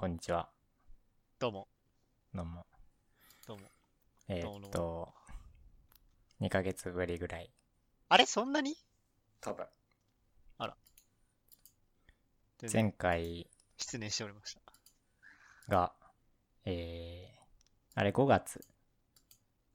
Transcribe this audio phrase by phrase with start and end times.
[0.00, 0.48] こんにちは。
[1.40, 1.66] どうも、
[2.32, 2.64] どうも。
[3.48, 3.64] どうも。
[4.28, 5.12] えーっと、
[6.40, 7.50] 2ヶ月ぶりぐらい。
[8.08, 8.24] あれ？
[8.24, 8.76] そんなに？
[9.40, 9.66] 多分。
[12.58, 14.60] 全然前回失念しておりました。
[15.68, 15.92] が、
[16.64, 17.40] えー、
[17.96, 18.64] あれ5月。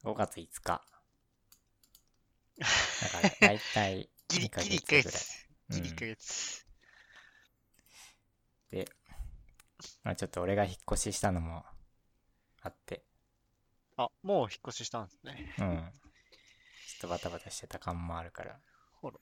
[0.05, 0.81] 5月5日。
[2.61, 2.65] だ
[3.09, 5.21] から、だいたい2ヶギリギリ1ヶ月ぐらい。
[5.67, 5.81] 月。
[5.81, 6.65] ギリ1ヶうん月。
[8.71, 8.89] で、
[10.03, 11.63] まあちょっと俺が引っ越ししたのも
[12.61, 13.03] あって、
[13.97, 15.53] あ、もう引っ越ししたんですね。
[15.59, 15.65] うん。
[15.65, 18.57] ちょっとバタバタしてた感もあるから。
[19.01, 19.17] ほら。
[19.17, 19.19] っ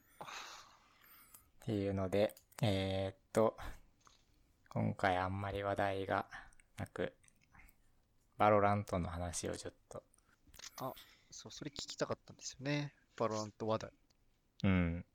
[1.65, 3.57] ていうので、えー、っと、
[4.69, 6.25] 今回あんまり話題が
[6.77, 7.13] なく、
[8.37, 10.03] バロラントの話をちょっと、
[11.29, 12.93] そう、それ聞きたかったんですよね。
[13.17, 13.91] バロラント話題。
[14.63, 15.05] うん。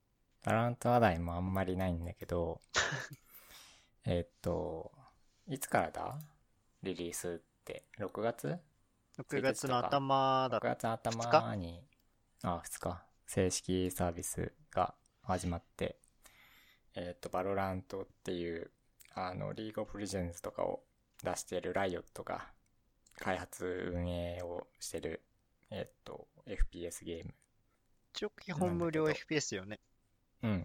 [0.44, 2.60] バロラント話題もあんまりないんだけど、
[4.04, 4.92] えーっと、
[5.48, 6.18] いつからだ？
[6.82, 8.58] リリースって、6月
[9.16, 11.84] ？6月の頭だ ?6 月の頭に、
[12.42, 16.00] あ、2日、正式サービスが始まって、
[16.96, 18.72] えーっと、バロラントっていう、
[19.14, 20.82] あの、リーグオブレジェンズとかを
[21.22, 22.48] 出してるライオットが
[23.20, 25.22] 開発運営をしてる、
[25.70, 27.32] えーっと、FPS ゲーム。
[28.12, 29.78] 一応基本無料 FPS よね。
[30.42, 30.64] うん。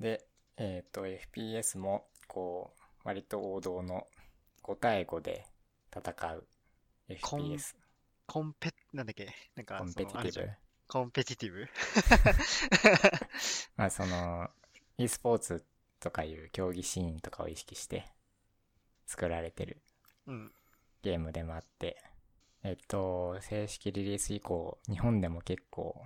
[0.00, 0.24] で、
[0.56, 4.06] えっ、と、FPS も、こう、割と王道の
[4.62, 5.46] 5対5で
[5.94, 6.46] 戦う
[7.08, 7.74] FPS。
[8.26, 9.28] コンペ、なんだっけ？
[9.56, 10.50] なんか、コンペティティブ。
[10.88, 11.68] コンペティティブ？
[13.76, 14.48] まあ、その、
[14.98, 15.64] e スポーツ
[16.00, 18.06] とかいう競技シーンとかを意識して
[19.06, 19.82] 作られてる
[20.26, 20.52] うん。
[21.02, 22.02] ゲームでもあって、
[22.62, 26.00] えっと、正式リリース以降、日本でも結構、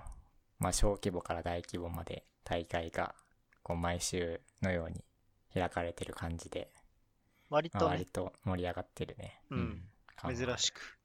[0.59, 3.15] まあ、小規模から大規模まで大会が、
[3.63, 5.05] こう、毎週のように
[5.53, 6.76] 開かれてる感じで、まあ、
[7.49, 9.41] 割とね割、と盛り上がってるね。
[9.51, 9.83] うん
[10.35, 10.99] 珍しく。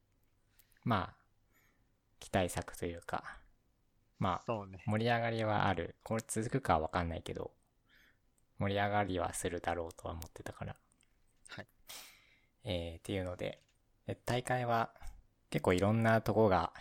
[0.84, 1.16] まあ、
[2.20, 3.23] 期待作というか、
[4.20, 4.84] まあ、ね。
[4.85, 5.96] 盛り上がりはある。
[6.03, 7.51] これ続くかはわかんないけど、
[8.57, 10.75] 盛り上がりはするだろうとは思ってたから。
[11.50, 11.68] はい。
[12.63, 13.59] えー、っていうので、
[14.07, 14.91] え大会は
[15.50, 16.72] 結構いろんなとこが、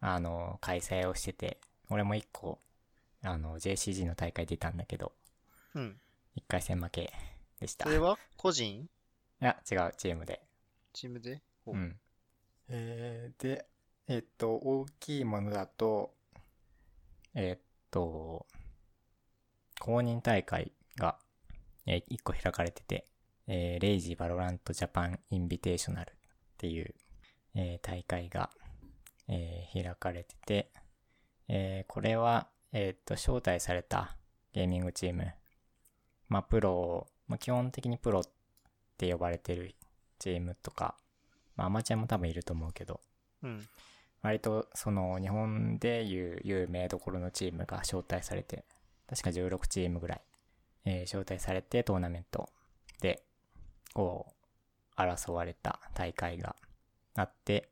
[0.00, 2.60] あの、開催をしてて、俺も一個、
[3.22, 5.12] あの、JCG の大会出たんだけど、
[5.74, 6.00] うん。
[6.34, 7.12] 一回戦負け
[7.60, 7.84] でした。
[7.84, 8.18] いそれは？
[8.36, 8.88] 個人？
[9.40, 10.42] や、違う、チームで。
[10.92, 11.42] チームで？
[11.64, 11.98] ほうん。
[12.68, 13.66] えー、で、
[14.08, 16.14] えっと、大きいものだと、
[17.34, 18.46] えっと、
[19.80, 21.18] 公認大会が、
[21.86, 23.06] えー、1個開かれてて、
[23.46, 26.14] えー、レイジバロラントジャパンインビテーショナルっ
[26.58, 26.94] ていう、
[27.54, 28.50] えー大会が、
[29.28, 30.70] えー開かれてて、
[31.48, 34.16] えーこれは、えっと、招待された
[34.52, 35.32] ゲーミングチーム、
[36.28, 38.22] まあ、プロ、まあ、基本的にプロ
[39.00, 39.74] って呼ばれてる
[40.18, 40.94] チームとか、
[41.56, 43.00] まあ、アマチュアも多分いると思うけど、
[43.42, 43.66] うん。
[44.22, 48.66] 割とその日本でいう有名どころのチームが招待されて、
[49.08, 50.20] 確か16チームぐらい、
[50.84, 52.50] えー招待されてトーナメント
[53.00, 53.24] で、
[53.94, 54.26] こ
[54.98, 56.54] う、争われた大会が
[57.14, 57.70] あって、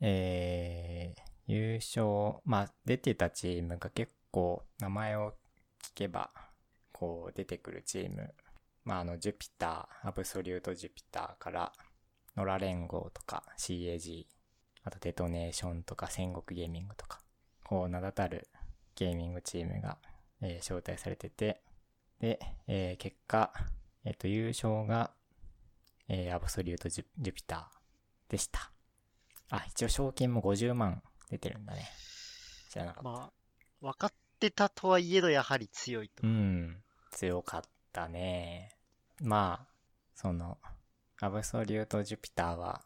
[0.00, 5.34] えー優勝、まあ、出てたチームが結構名前を
[5.82, 6.30] 聞けば、
[6.92, 8.32] こう出てくるチーム、
[8.84, 11.72] まあ、あの、ジュピター、アブソリュートジュピターから、
[12.36, 14.26] ノラ連合とか CAG、
[14.84, 17.20] あとデトネーションとか戦国ゲーミングとか、
[17.64, 18.48] こう名だたる
[18.96, 19.98] ゲーミングチームが、
[20.40, 21.60] えー招待されてて、
[22.20, 23.52] で、えー結果、
[24.04, 25.12] えっ、と、優勝が、
[26.08, 28.72] えーアブソリュートジュジュピターでした。
[29.50, 31.88] あ、一応賞金も50万出てるんだね。
[32.70, 33.10] 知らなかった。
[33.10, 33.32] まあ、
[33.80, 36.30] 分かってたとはいえど、やはり強いとう。
[36.30, 38.70] ん、強かったね。
[39.20, 39.66] まあ、
[40.14, 40.58] その、
[41.20, 42.82] アブソリュート・ジュピターは、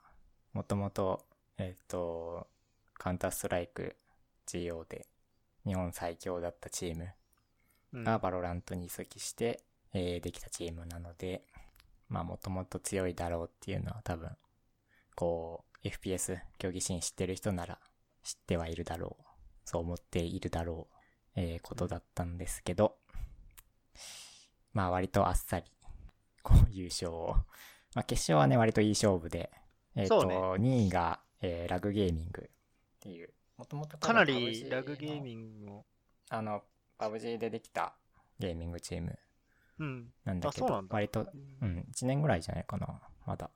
[0.53, 1.25] もともと、
[1.59, 2.47] えっ、と、
[2.95, 3.97] カウンターストライク
[4.47, 5.07] GO で
[5.65, 7.09] 日本最強だったチーム
[7.93, 9.63] うんがバロラントに移籍して、
[9.93, 11.45] えーできたチームなので、
[12.09, 14.31] まあもともと強いだろうっていうのは多分、
[15.15, 17.79] こう、FPS 競技シーン知ってる人なら
[18.23, 19.25] 知ってはいるだろう。
[19.65, 20.89] そう思っているだろ
[21.37, 22.97] う、えーことだったんですけど、
[24.77, 25.65] まあ割とあっさり、
[26.43, 27.37] こう優勝を。
[27.95, 29.51] まあ決勝はね、割といい勝負で、
[29.95, 32.51] えっ、と、そうね2位が、えーラグゲーミングっ
[33.01, 35.87] ていう、もともとかなりラグゲーミングも。
[36.29, 36.63] あの、
[36.99, 37.95] パブ G でできた
[38.39, 39.19] ゲーミングチーム
[39.79, 40.13] うん。
[40.25, 41.27] なんだけどう割と、
[41.63, 43.51] うん、1年ぐらいじゃないかな、まだ。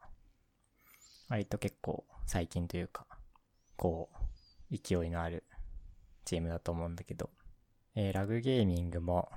[1.28, 3.06] 割と結構最近というか、
[3.76, 4.08] こ
[4.70, 5.44] う、勢いのある
[6.24, 7.28] チームだと思うんだけど、
[7.94, 9.30] えーラグゲーミングも、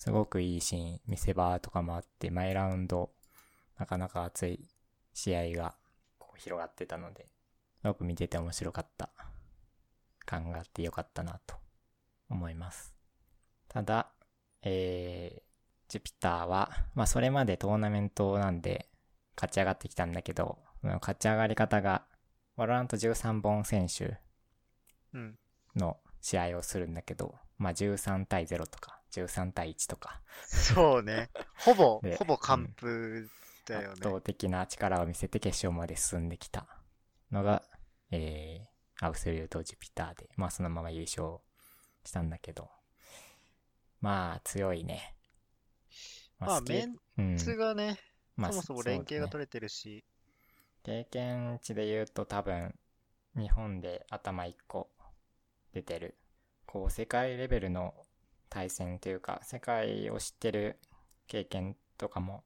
[0.00, 3.10] すごくいいシーン、見せ場とかもあって、毎ラウンド、
[3.78, 4.66] なかなか熱い
[5.12, 5.74] 試合が
[6.38, 7.26] 広がってたので、
[7.82, 9.10] すごく見てて面白かった
[10.24, 11.54] 感があってよかったなと
[12.30, 12.94] 思います。
[13.68, 14.10] ただ、
[14.62, 15.42] えー、
[15.88, 18.88] ジュピターは、まあそれまでトーナメントなんで
[19.36, 22.06] 勝ち上がってきたんだけど、勝ち上がり方が、
[22.56, 24.16] ワロラント13本選手
[25.12, 25.38] うん。
[25.76, 31.30] の試合をするんだけど、まあ13対0とか、13対1とか、そうね。
[31.56, 33.28] ほぼ で、ほぼ完封
[33.66, 33.88] だよね。
[33.92, 36.66] 圧倒的な力を見せて決勝まで進んできた
[37.30, 37.62] のが、
[38.10, 41.38] えー、アウスリューとジュピターで、まあそのまま優勝
[42.04, 42.70] したんだけど、
[44.00, 45.16] まあ強いね。
[46.38, 47.98] まあ、メンうんツがね、
[48.36, 50.04] まあそもそも連携が取れてるし、
[50.82, 52.74] 経験値で言うと多分、
[53.36, 54.90] 日本で頭1個
[55.72, 56.16] 出てる。
[56.66, 57.94] こう、世界レベルの
[58.50, 60.78] 対戦というか、世界を知ってる
[61.26, 62.44] 経験とかも、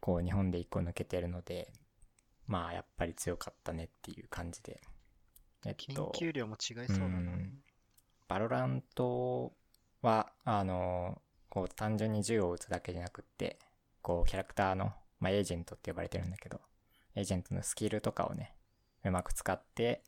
[0.00, 1.70] こう、日本で1個抜けてるので、
[2.46, 4.80] まあ、やっぱり強かったねっていう感じで。
[5.64, 7.06] えっ研と、究量も違いそうだな。
[7.06, 7.62] うん
[8.32, 9.52] バロラント
[10.00, 11.20] は、あの、
[11.50, 13.58] こう単純に銃を撃つだけじゃなくって、
[14.00, 16.58] こうキャラクターの、まあ、エージェントって呼ばれてるんだけど、
[17.14, 18.54] エージェントのスキルとかをね、
[19.04, 20.02] うまく使って、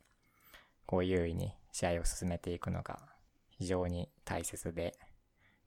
[0.86, 2.98] こう優位に試合を進めていくのが
[3.58, 4.96] 非常に大切で、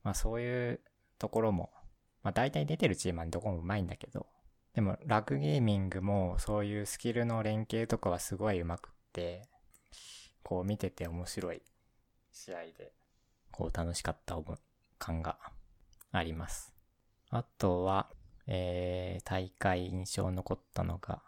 [0.04, 0.82] まあそういう
[1.20, 1.72] ところも、
[2.24, 4.28] まあ大体出てるチームはどこもうまいんだけど、
[4.74, 9.42] でもラグゲーミングもそういうスキルの連携とかはすごい上手くって、
[10.44, 11.62] こう見てて面白い
[12.32, 12.94] 試合で、
[13.52, 14.38] こう楽しかった
[15.00, 15.38] 感が
[16.12, 16.74] あります。
[17.30, 18.10] あとは、
[18.46, 21.22] えー、大会印象残ったのが、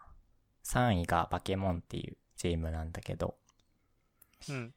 [0.64, 3.34] 3位がバケモンっていうチームなんだけど、
[4.48, 4.74] うん。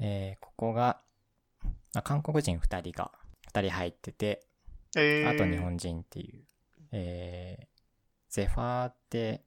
[0.00, 1.04] えー、ここが、まあ
[2.02, 3.12] 韓国人2人が、
[3.52, 4.46] 2人入ってて、
[4.96, 6.44] えー、あと日本人っていう、
[6.92, 7.66] えー、
[8.28, 9.44] ゼファーって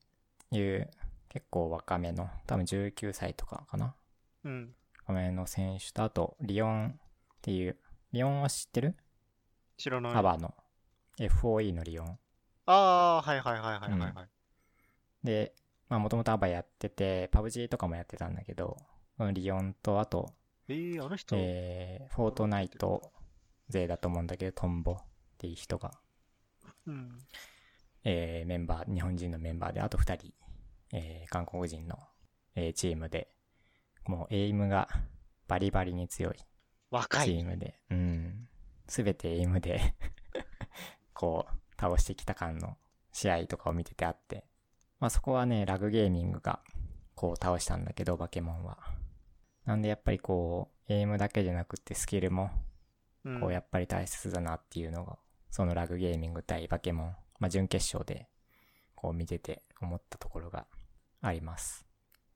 [0.52, 0.90] いう
[1.30, 3.96] 結構若めの、多分19歳とかかな。
[4.44, 4.74] うん。
[5.06, 7.78] 若めの選手と、あと、リオンっていう、
[8.12, 8.96] リオンは知ってる？
[9.78, 10.14] 知らない。
[10.16, 10.54] アバの。
[11.19, 12.19] FOE のリオン。
[12.66, 14.30] ああー、はいはいはいはいはい、はい。
[15.24, 15.54] で、
[15.90, 18.78] まあもともとアバやってて、パブ G とかもやってたんだけど、
[19.34, 20.34] リオンと、あと、
[20.69, 23.12] えー、あの人、えー、フォートナイト
[23.69, 24.98] 勢だと思うんだけど、トンボっ
[25.38, 25.92] ていう人が、
[26.86, 27.19] うん。
[28.04, 30.34] えー、メンバー、日本人のメンバーで、あと二人、
[30.94, 31.98] えー、韓国人の、
[32.56, 33.30] えー、チームで、
[34.06, 34.88] もうエイムが
[35.48, 36.36] バリバリに強い
[36.90, 37.28] 若い。
[37.28, 38.48] チームで、うん。
[38.88, 39.96] すべてエイムで
[41.14, 42.78] こう、倒してきた感の
[43.12, 44.46] 試合とかを見ててあって、
[45.00, 46.62] まあそこはね、ラグゲーミングが、
[47.16, 48.96] こう倒したんだけど、バケモンは。
[49.68, 52.50] なんでやっぱりこう、エイムだけじゃなくってスキルも、
[53.25, 55.18] うん、こうやっぱり大切だなっていうのが、
[55.52, 58.30] そのラグゲーミング対バケモン、まあ準決勝で、
[58.96, 60.68] こう見てて思ったところが
[61.22, 61.86] あります。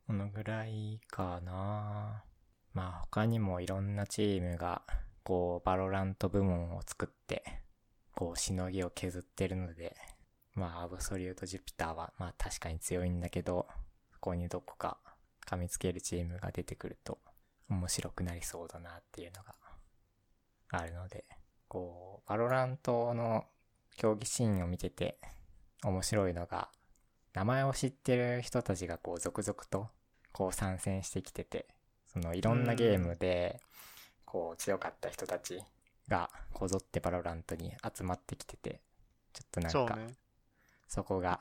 [0.08, 2.26] このぐらいかな
[2.74, 4.82] まあ他にもいろんなチームが、
[5.24, 7.44] こう、バロラント部門を作って、
[8.14, 9.96] こう、しのぎを削ってるので、
[10.54, 13.68] まあ、アブソリュート・ジュピターは、まあ確かに強いんだけど、
[14.12, 14.98] そこにどこか
[15.52, 17.20] 噛みつけるチームが出てくると、
[17.70, 19.54] 面白くなりそうだなっていうのが
[20.70, 21.26] あるので、
[21.68, 23.44] こう、バロラントの
[23.98, 25.18] 競技シーンを見てて
[25.84, 26.70] 面白いのが、
[27.34, 29.88] 名前を知ってる人たちがこう続々と
[30.32, 31.68] こう参戦してきてて、
[32.08, 33.60] そのいろんなゲームで
[34.26, 35.62] こう強かった人たち
[36.08, 38.80] がこぞってバロラントに集まってきてて、
[39.34, 39.98] ちょっとなんか
[40.88, 41.40] そこが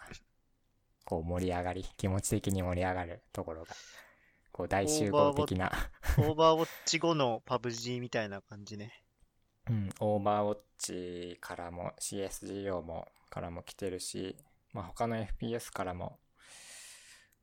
[1.05, 3.75] こう盛り上がり、気持ち的に盛り上がるところが、
[4.61, 5.73] こう大集合的な
[6.19, 8.93] オーバーウォッチ後のパブ G みたいな感じね。
[9.71, 14.37] うん、オーバーウォッチからも CSGO もからも来てるし、
[14.75, 16.19] まあ、他の FPS からも、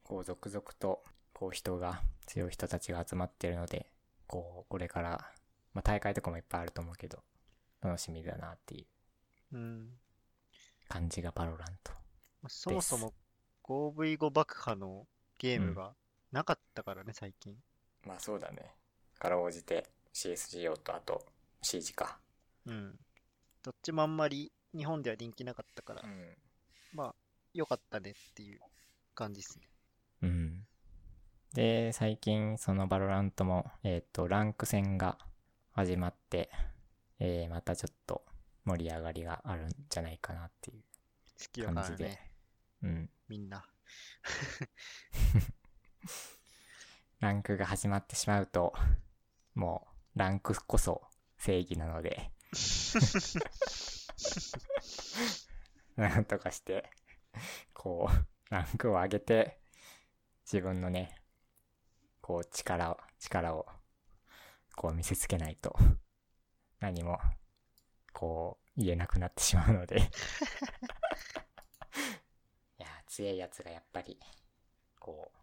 [0.04, 1.02] こう続々と、
[1.34, 3.88] こう人が、強い人たちが集まってるので、
[4.28, 5.32] こう、これから、
[5.74, 7.24] まあ大会とかもいっぱいあると思うけど、
[7.82, 8.86] 楽しみだなってい
[9.54, 9.90] ううん。
[10.88, 11.94] 感じがバロラント。
[12.44, 13.16] まあそもそも
[13.64, 15.08] 5V5 爆破の
[15.40, 15.96] ゲームが
[16.38, 17.56] なかったからね、最近。
[18.06, 18.76] まあそうだね。
[19.18, 21.26] から応じて CSGO とあと
[21.64, 22.20] CG か。
[22.68, 22.96] うん。
[23.64, 26.38] どっちもあんまり日本では人気なかったから、ん。
[26.94, 27.16] まあ、
[27.56, 28.60] 良かったねっていう
[29.16, 29.68] 感じですね。
[30.22, 30.68] うん。
[31.56, 35.18] で、最近そのバロラントも、えっ、と、ランク戦が
[35.72, 36.52] 始まって、
[37.18, 38.24] えー、またちょっと
[38.64, 40.84] 盛り上がりがあるんじゃないかなっていう
[41.40, 42.32] 好きだか感じでらね、。
[42.84, 43.10] うん。
[43.28, 43.66] みんな。
[47.20, 48.74] ランクが始まってしまうと、
[49.56, 51.04] もう、ランクこそ
[51.38, 52.32] 正義なので、
[55.96, 56.90] なんとかして、
[57.74, 59.60] こう、ランクを上げて、
[60.46, 61.22] 自分のね、
[62.22, 63.66] こう力を、力を、
[64.76, 65.76] こう見せつけないと、
[66.80, 67.20] 何も、
[68.14, 69.98] こう、言えなくなってしまうので。
[72.80, 74.20] いや、強いやつがやっぱり、
[75.00, 75.38] こう、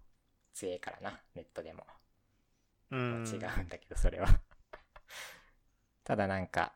[0.55, 1.85] 強いからな、ネットでも。
[2.91, 3.25] うん。
[3.27, 4.29] 違うんだけど、それは。
[6.05, 6.73] ただなんか、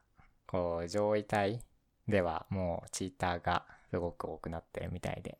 [0.46, 1.64] こう、上位体
[2.08, 5.38] ではもうチーターがすごく多くなってるみたいで。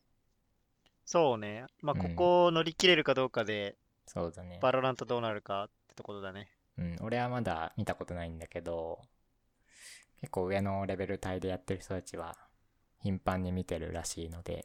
[1.04, 1.66] そうね。
[1.80, 3.76] まあ、うんここを乗り切れるかどうかで、
[4.06, 4.58] そうだね。
[4.62, 6.48] バロラントどうなるかってところだね。
[6.76, 9.02] うん、俺はまだ見たことないんだけど、
[10.20, 12.36] 結構上のレベル帯でやってる人たちは
[13.00, 14.64] 頻繁に見てるらしいので、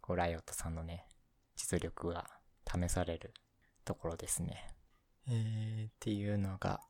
[0.00, 1.06] こうライオットさんのね、
[1.56, 2.28] 実力が
[2.66, 3.32] 試される
[3.84, 4.74] ところですね。
[5.28, 6.80] えー、っていうのが、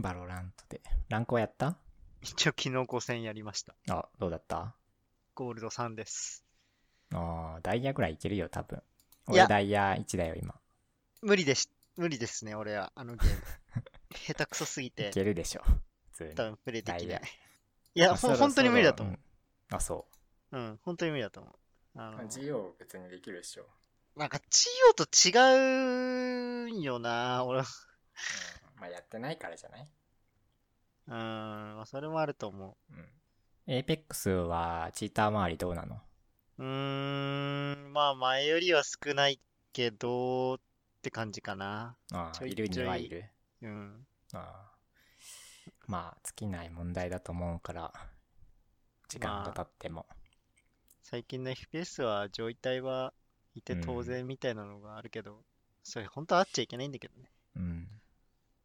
[0.00, 0.80] バロラントで。
[1.08, 1.76] ランクはやった？
[2.22, 3.74] 一応昨日5戦やりました。
[3.88, 4.74] あ、どうだった？
[5.34, 6.44] ゴールド3です。
[7.12, 8.82] ああ、ダイヤぐらいいけるよ、多分。
[9.30, 10.54] いや俺ダイヤ1だよ、今。
[11.22, 11.70] 無理です。
[11.96, 13.42] 無理ですね、俺は、あのゲーム。
[14.16, 15.62] 下手くそすぎいて、けるでしょ。
[15.62, 16.34] 普通に。
[16.34, 17.22] 多分プレイできない。
[17.94, 19.14] いや、ほん本当に無理だと思う。
[19.14, 19.20] うん
[19.76, 20.06] あ、そ
[20.52, 21.54] うん、本当に無理だと思う。
[22.00, 22.12] あう。
[22.22, 23.66] の、GO 別にできるでしょ。
[24.16, 27.66] なんか、チーオと違うんよな、俺は。
[28.74, 29.88] うん、まあやってないからじゃない？
[31.08, 31.12] うん、
[31.76, 33.08] まあ、それもあると思うん。
[33.66, 36.00] エイペックスはチーター周りどうなの？
[36.58, 36.62] う。
[36.62, 36.66] うー
[37.88, 39.38] ん、まあ、前よりは少ない
[39.74, 40.58] けど、っ
[41.02, 41.94] て感じかな。
[42.12, 43.28] ああ、いいるにはいる？
[43.60, 44.06] うん。
[44.32, 44.72] ああ
[45.86, 47.92] まあ、尽きない問題だと思うから、
[49.08, 50.06] 時間が経っても。
[51.02, 53.12] 最近の FPS は上位帯は
[53.56, 55.42] いてうん当然みたいなのがあるけど、
[55.82, 57.30] それ本当はあっちゃいけないんだけどね。
[57.56, 57.88] うん。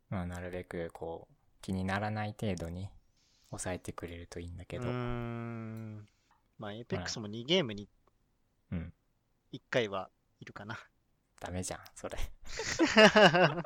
[0.09, 2.89] まあ、なるべく、こう、気にならない程度に
[3.49, 4.83] 抑えてくれるといいんだけど。
[4.83, 6.07] うーん。
[6.57, 7.87] まあ、APEX も2ゲームに
[8.71, 8.93] うん。
[9.53, 10.77] 1回はいるかな。
[11.39, 12.17] ダメじゃん、それ。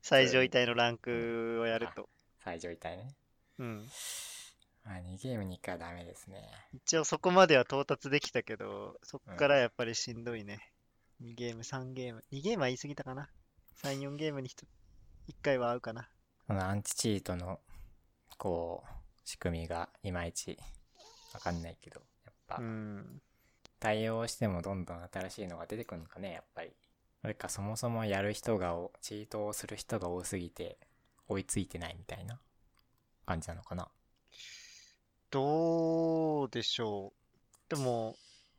[0.00, 2.08] 最上位体のランクをやると。
[2.38, 3.14] 最上位体ね。
[3.58, 3.88] うん。
[4.86, 6.48] まあ、2ゲームに1回はダメですね。
[6.72, 10.60] 一応そこまでは到達できたけど、そっからやっぱりしんどいね。
[11.20, 12.22] 2ゲーム、3ゲーム。
[12.32, 13.28] 2ゲームは言い過ぎたかな。
[13.82, 14.64] 3、4ゲームに 1,
[15.42, 16.08] 回は合うかな。
[16.46, 17.58] このアンチチートの、
[18.38, 18.90] こう、
[19.24, 20.56] 仕組みがいまいち
[21.34, 23.20] わかんないけど、やっぱう、ん。
[23.80, 26.70] 対応してもどんどん新しいのが出てくるのかね、やっぱり。
[27.22, 30.78] それかそもそもやる人がお、チートをする人が多すぎて、
[31.26, 32.38] 追いついてないみたいな
[33.26, 33.90] 感じなのかな。
[35.30, 37.74] どうでしょう。
[37.74, 38.16] でも、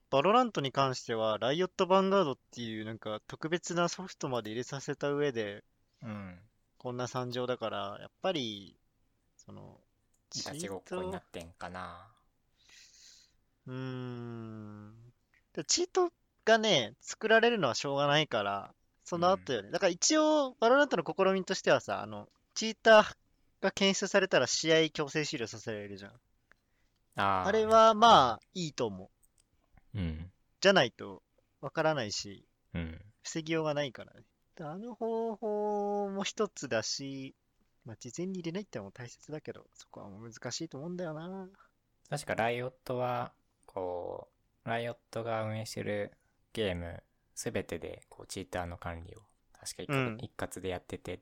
[0.09, 5.63] バロラントに関しては、ライオットヴァンガードっていうなんか特別なソフトまで入れさせた上で、
[6.03, 6.39] うん。
[6.77, 8.77] こんな惨状だから、やっぱり、
[9.35, 9.79] その、
[10.35, 12.07] いたちごっこになってんかな。
[13.65, 14.93] うーん。
[15.53, 16.11] でチート
[16.45, 19.71] がね、作られるのはしょうがないから、その後よね。
[19.71, 23.15] だから一応、バロラントの試みとしてはさ、あの、チーター
[23.61, 26.11] が検出されたら試合強制終了させられるじゃん。
[27.17, 29.11] あーあれはまあ、いいと思
[29.93, 29.97] う。
[29.97, 30.31] うん。
[30.61, 31.23] じゃないと、
[31.61, 33.01] わからないし、うん。
[33.23, 34.21] 防ぎようがないからね。
[34.55, 37.35] であの方法も一つだし、
[37.85, 41.47] まあ、事前に入れないってのも大切だけど、そこはもう難しいと思うんだよな。
[42.09, 43.31] 確かライオットは、
[43.65, 44.29] こ
[44.65, 46.11] う、ライオットが運営してる
[46.53, 47.03] ゲーム
[47.35, 49.19] すべてで、こう、チーターの管理を、
[49.59, 51.21] 確か一,、うん一括でやってて、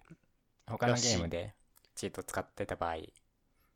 [0.65, 1.53] 他のゲームで
[1.93, 2.95] チート使ってた場合、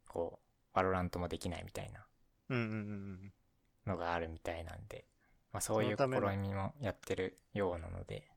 [0.08, 2.06] こう、バロラントもできないみたいな。
[2.50, 5.06] のがあるみたいなんで、
[5.52, 6.06] まあそういう試
[6.38, 8.28] みもやってるようなので、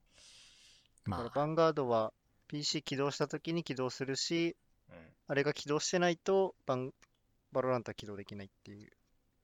[1.05, 2.13] まあ、バンガードは
[2.49, 4.57] PC 起動した時に起動するし、
[4.89, 4.93] う
[5.29, 6.93] あれが起動してないとバン、
[7.53, 8.89] バロラントは起動できないってい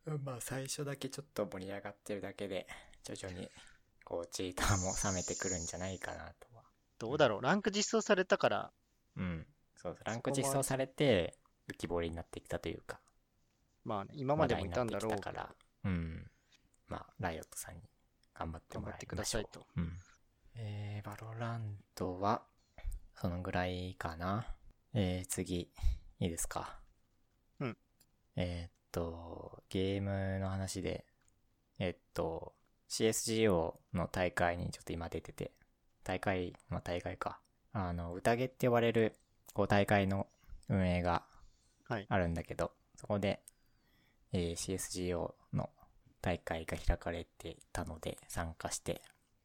[0.07, 0.15] う。
[0.15, 2.67] ん、まあ最初だけちょっと盛り上がってるだけで、
[3.05, 3.51] 徐々に、
[4.05, 6.63] こう、チーターも冷めてくるんじゃないかなとは。
[6.99, 7.43] どうだろう？
[7.43, 8.73] ランク実装されたから、
[9.17, 9.47] うん。
[9.77, 10.05] そうそう。
[10.05, 13.01] ランク実装されて、浮き彫りになってきたというか、
[13.89, 15.49] まあね、今までもいたんだろうから、
[15.85, 16.31] うん。
[16.89, 17.81] まあ、ライオットさんに
[18.35, 19.67] 頑張ってもらってくださいと。
[19.77, 19.93] うん。
[20.57, 22.43] えー、バロラントは、
[23.15, 24.47] そのぐらいかな。
[24.93, 25.73] えー、次、
[26.21, 26.79] いいですか？
[27.61, 27.77] うん。
[28.37, 31.07] えーっと、ゲームの話で、
[31.79, 32.55] えーっと、
[32.91, 35.53] CSGO の大会にちょっと今出てて、
[36.05, 37.41] 大会、まあ大会か。
[37.73, 39.17] あの、宴って呼ばれる、
[39.55, 40.27] こう大会の
[40.69, 41.25] 運営が
[41.85, 43.43] はいあるんだけど、そこで、
[44.33, 45.71] えー CSGO の
[46.21, 49.03] 大会が開かれていたので参加して、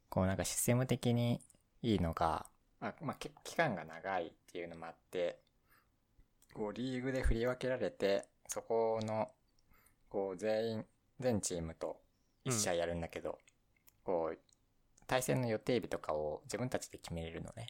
[0.10, 1.40] こうなんかシステム的に
[1.82, 2.46] いいのが、
[2.82, 5.40] あまあ、け期間が長いっていうのもあって、
[6.54, 9.30] こうリーグで振り分けられて、そこの、
[10.10, 10.86] こう全員、
[11.20, 11.98] 全チームと
[12.46, 13.40] 1試合やるんだけど、
[14.04, 14.38] こう、
[15.08, 17.68] 対戦の予定日とかを自分たちで決めれるのね。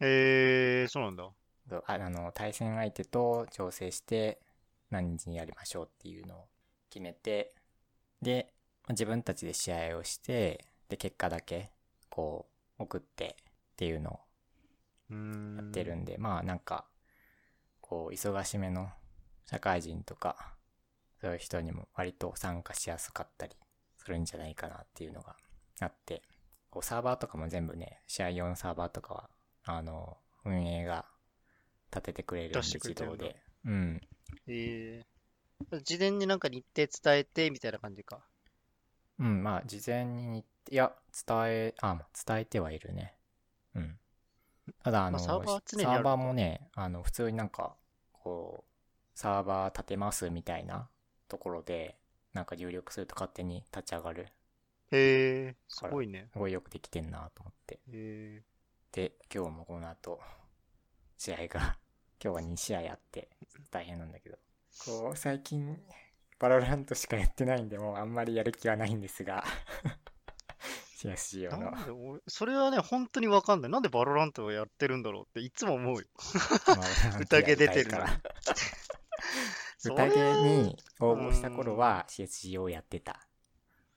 [0.00, 1.30] えー、そうなんだ。
[1.70, 4.40] ああの、対戦相手と調整して、
[4.92, 6.48] 何日にやりましょうっていうのを
[6.90, 7.54] 決めて、
[8.20, 8.52] で、
[8.84, 11.72] まあ自分たちで試合をして、で、結果だけ、
[12.10, 12.46] こ
[12.78, 14.20] う、送ってっていうのを。
[15.56, 16.86] やってるんで、まあなんか、
[17.80, 18.88] こう、忙しめの
[19.46, 20.54] 社会人とか、
[21.20, 23.54] そういう人にも割と参加しやすかったり
[23.96, 25.36] するんじゃないかなっていうのが
[25.80, 26.22] あって、
[26.70, 29.30] こうサーバーとかも全部ね、試合用のサーバーとかは、
[29.64, 31.06] あの、運営が
[31.90, 33.36] 立ててくれるんで自動で。
[33.66, 34.00] うん。
[34.46, 38.20] えー、事前になんか日程伝えてみたいな感じか。
[39.18, 40.92] うん、まあ、事前に日程、いや、
[41.26, 43.14] 伝え、あ、まあ伝えてはいるね。
[43.74, 43.98] うん。
[44.82, 47.76] ただ、あの、まあサーバーサーバーもね、あの、普通になんか、
[48.12, 48.72] こう、
[49.18, 50.88] サーバー立てますみたいな
[51.28, 51.96] ところで、
[52.32, 54.28] なんか入力すると勝手に立ち上がる。
[54.90, 56.28] へえ、すごいね。
[56.32, 57.74] すごいよくできてんなと思って。
[57.74, 58.42] へえ
[58.92, 60.20] で、今日もこの後、
[61.16, 61.78] 試合が、
[62.22, 63.28] 今日は2試合あって、
[63.72, 64.36] 大変なんだけど。
[64.86, 65.76] こう、最近、
[66.38, 69.44] バロラントしかやってないんで、もうあんまりやる気はないんですが、
[71.02, 72.20] CSGO の。
[72.28, 73.70] それはね、本当にわかんない。
[73.70, 76.04] なんでバロラントをやってるんだろうっていつも思うよ。
[77.20, 78.06] 宴出てるから。
[79.84, 83.26] 宴に応募した頃は CSGO やってた。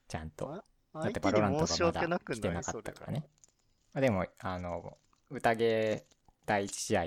[0.08, 0.48] ちゃんと。
[0.48, 3.30] だってそうバロラントがまだ来てなかったからね。
[3.94, 4.98] まあでも、あの、
[5.30, 6.06] 宴
[6.46, 7.04] 第1試合、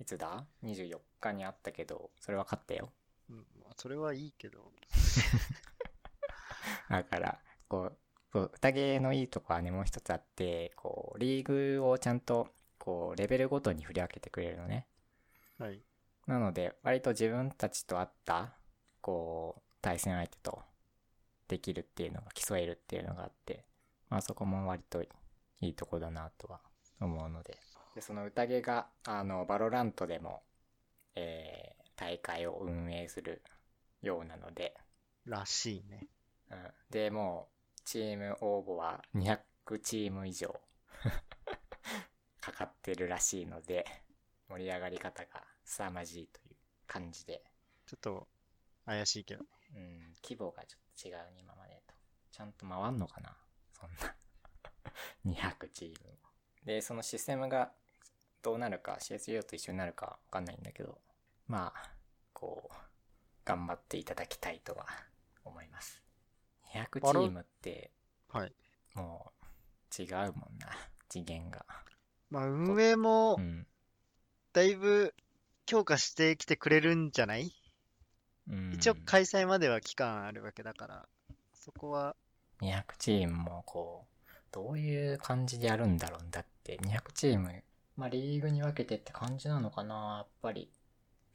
[0.00, 2.90] いつだ ?24 日にあったけど、それは勝ったよ。
[3.28, 4.72] うんまあそれはいいけど。
[6.88, 7.38] だから、
[7.68, 7.98] こう、
[8.32, 14.86] そう宴のいいとこはね、もう一つあって、こう、リーグをちゃんと、こう、レベルごとに振り分けてくれるのね。
[15.58, 15.82] はい。
[16.26, 18.54] なので、割と自分たちと合った、
[19.00, 20.62] こう、対戦相手と
[21.48, 23.66] できるっていうのが、競えるっていうのがあって、
[24.08, 25.08] まあそこも割とい
[25.60, 26.60] いとこだなとは
[27.00, 27.58] 思うので。
[27.94, 30.42] で、その宴が、あの、バロラントでも、
[31.14, 33.42] えー、大会を運営する
[34.02, 34.76] ようなので、
[35.26, 36.06] らしいね。
[36.50, 36.58] うん、
[36.90, 39.38] で、もう、チーム応募は200
[39.82, 40.60] チーム以上
[42.40, 43.84] かかってるらしいので、
[44.48, 47.42] 盛り上がり方が凄まじいという感じで、
[47.86, 48.28] ちょっと
[48.86, 49.44] 怪しいけど。
[49.74, 51.94] うん、規模がちょっと違うね、今までと。
[52.30, 53.36] ちゃんと回んのかな？
[53.72, 54.16] そんな。
[55.24, 56.18] 200チームも。
[56.64, 57.72] で、そのシステムが
[58.42, 60.98] どうなるか、CSU と一緒になるかわかんないんだけど、
[61.46, 61.90] まあ、
[62.32, 62.74] こう、
[63.44, 64.86] 頑張っていただきたいとは
[65.44, 66.02] 思います。
[66.74, 67.90] 200チームって、
[68.28, 68.52] はい。
[68.94, 69.32] も
[69.98, 70.68] う、違うもんな、
[71.08, 71.66] 次元が。
[72.30, 73.66] まあ、運営もう、ん。
[74.52, 75.14] だいぶ
[75.66, 77.52] 強化してきてくれるんじゃない？
[78.48, 81.08] うん、一応開催までは期間あるわけだから、
[81.54, 82.16] そこは、
[82.60, 87.62] 200チームもこう、どういう感じでやるんだろうだって、200チーム、
[88.00, 90.72] まあリーグに分けてって感じなのかな、やっぱり。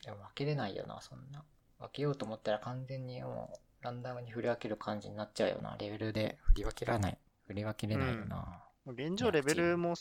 [0.03, 1.45] でも分けれないよな、そんな。
[1.77, 5.77] 分けようと思ったら完全にもう、ランダムに振り分ける感じになっちゃうよな。
[5.77, 7.17] レベルで振り分けられない。
[7.45, 8.63] 振り分けれないよな。
[8.87, 9.93] 現状レベルも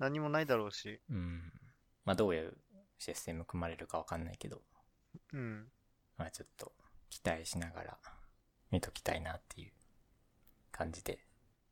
[0.00, 1.52] 何もないだろうし、うん。
[2.04, 2.56] まあどういう
[2.98, 4.62] システム組まれるか分かんないけど、
[5.32, 5.68] うん。
[6.16, 6.72] まあちょっと
[7.08, 7.98] 期待しながら
[8.72, 9.72] 見ときたいなっていう
[10.72, 11.20] 感じで。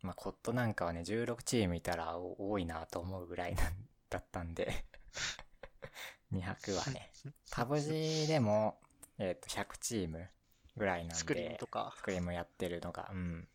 [0.02, 3.56] まあコットなんかはね、16チームいたらお多いなと思うぐらい
[4.08, 4.84] だったんで、
[6.32, 7.10] 200はね。
[7.50, 8.78] パブ G でも、
[9.18, 10.28] えっ、と、100チーム
[10.76, 11.92] ぐらいなんで、スクリーンとか。
[11.96, 13.48] スクリーンもやってるのが、うん。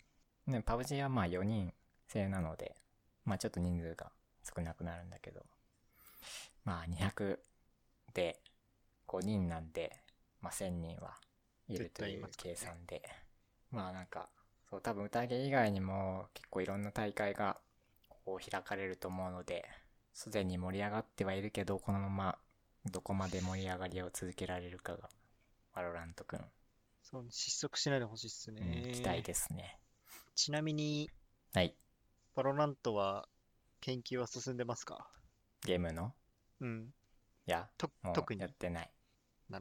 [0.47, 1.73] ね、パブ G はまあ4人
[2.07, 2.75] 制なので、
[3.23, 4.11] まあちょっと人数が
[4.43, 5.43] 少なくなるんだけど、
[6.63, 7.39] まあ200
[8.13, 8.39] で
[9.07, 9.99] 5人なんで、
[10.41, 11.17] まあ1000人は
[11.67, 13.01] いるという計算で、
[13.71, 14.29] まあなんか、
[14.75, 17.57] そう、多分宴以外にも結構いろんな大会が
[18.25, 19.63] こう開かれると思うので、
[20.13, 22.37] すでに盛り上がってはいるけど、このまま
[22.91, 25.09] どこまで盛り上がりを続けられるかが、
[25.73, 26.41] バロラントくん、
[27.03, 28.91] そう、失速しないでほしいっすうんね。
[28.93, 29.79] 期待ですね。
[30.35, 31.09] ちなみに、
[31.53, 31.73] はい。
[32.35, 33.29] バロラントは
[33.79, 35.07] 研究は進んでますか？
[35.65, 36.13] ゲームの？
[36.59, 36.93] うん。
[37.47, 37.69] いや、
[38.13, 38.91] 特にやってない。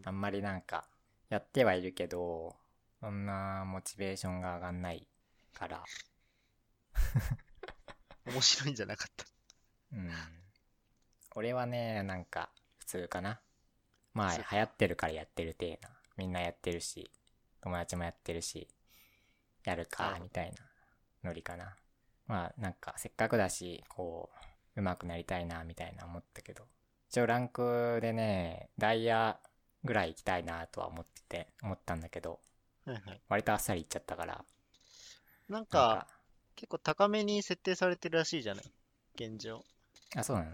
[0.04, 0.88] あんまりなんか、
[1.28, 2.56] やってはいるけど、
[3.04, 5.06] そんなモチベーションが上がんない
[5.52, 5.84] から、
[8.24, 9.26] 面白いんじゃなかった。
[9.92, 10.10] うん。
[11.34, 13.42] 俺はね、なんか、普通かな。
[14.14, 15.90] まあ、流行ってるからやってる体な。
[16.16, 17.10] みんなやってるし、
[17.60, 18.68] 友達もやってるし、
[19.64, 20.66] やるかみたいな
[21.24, 21.76] ノリかな。
[22.26, 24.30] まあ、なんか、せっかくだし、こ
[24.76, 26.66] う、上手くなりたいな、みたいな思ったけど。
[27.10, 29.38] 一応ランクでね、ダイヤ
[29.84, 32.40] ぐらい行きたいなとは思ってて、思ったんだけど、
[32.86, 33.20] はいはい。
[33.28, 34.44] 割とあっさりいっちゃったから、なん
[35.48, 36.06] なんか、
[36.56, 38.72] 結構高めに設定されてるらしいじゃない？
[39.16, 39.62] 現状。
[40.16, 40.50] あ、そうなの？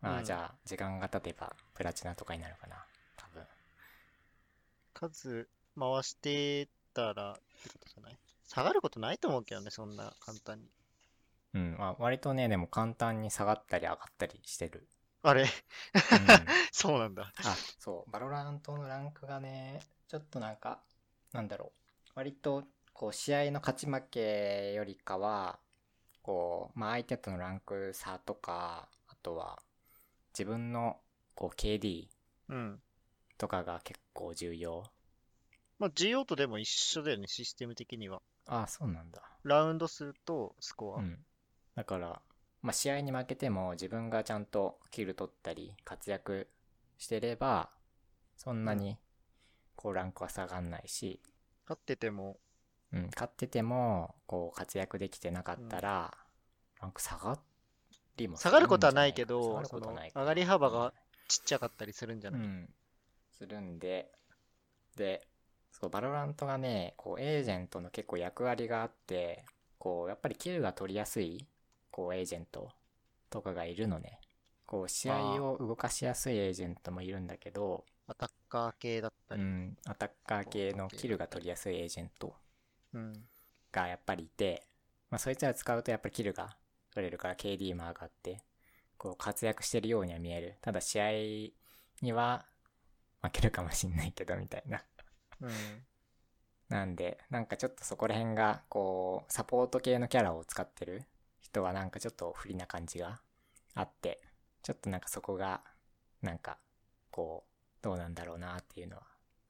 [0.00, 2.76] まあ、うんじゃあ、時間が経てば、プラチナとかになるかな。
[3.16, 3.46] 多分。
[5.12, 8.18] 数回してたらってことじゃない？
[8.46, 10.70] 下がることないと思うけどね、そんな簡単に。
[11.54, 11.76] うん。
[11.78, 14.88] まあ、割とね、でも簡単に下がったり上がったりしてる。
[15.22, 15.42] あれ？
[15.42, 15.48] うん、
[16.72, 17.32] そうなんだ。
[17.44, 18.10] あ、そう。
[18.10, 20.80] バロラントのランクがね、ちょっとなんか、
[21.32, 21.72] なんだろ
[22.06, 22.10] う。
[22.14, 25.58] 割と、こう、試合の勝ち負けよりかは、
[26.22, 29.62] こう、まあ、相手とのランク差とか、あとは、
[30.32, 31.00] 自分の、
[31.34, 32.08] こう、KD
[32.48, 32.82] うん。
[33.36, 34.84] とかが結構重要。
[35.78, 38.20] まあ、GO とでも一緒だよね、システム的には。
[38.46, 39.22] あ、そうなんだ。
[39.44, 41.00] ラウンド数とスコア。
[41.00, 41.18] うん。
[41.76, 42.20] だから、
[42.62, 46.48] まあ、試合に負けても自分がちゃんとキル取ったり活躍
[46.98, 47.70] してれば、
[48.36, 48.98] そんなに、
[49.78, 51.20] こうランクは下がんないし、
[51.64, 52.36] 勝ってても、
[52.92, 56.12] うん、勝ってても、こう活躍できてなかったら、
[56.82, 57.38] ランク下が
[58.16, 60.92] りもす下がることはないけど下がることはない上がり幅が
[61.28, 62.68] ちっちゃかったりするんじゃない、うん。
[63.30, 64.10] するんで、
[64.96, 65.28] で、
[65.70, 69.44] そう、バロラントがね、こう、エージェントの結構役割があって、
[69.78, 71.46] こう、やっぱりキルが取りやすい、
[71.92, 72.72] こう、エージェント
[73.30, 74.18] とかがいるのね。
[74.66, 79.42] こう、試合を動かしやすいエージェントもいるんだけど、アタッカー系だったり。
[79.42, 82.34] うん、アタッカー系のキルが取りやすいエージェント
[82.94, 83.12] うん。
[83.72, 84.62] がやっぱりいて、
[85.10, 86.56] まあ、そいつら使うとやっぱりキルが
[86.94, 88.42] 取れるから KD も上がって、
[88.96, 90.56] こう活躍してるようには見える。
[90.60, 91.10] ただ試合
[92.02, 92.46] には
[93.22, 94.82] 負けるかもしんないけど、みたいな。
[95.40, 95.50] うん。
[96.68, 101.04] なんで、なんかちょっとそこら辺が、こう、サポート系のキャラを使ってる
[101.40, 103.20] 人はなんかちょっと不利な感じが
[103.74, 104.20] あって、
[104.62, 105.62] ちょっとなんかそこが、
[106.22, 106.58] なんか、
[107.10, 109.02] こう、どうなんだろうなっていうのは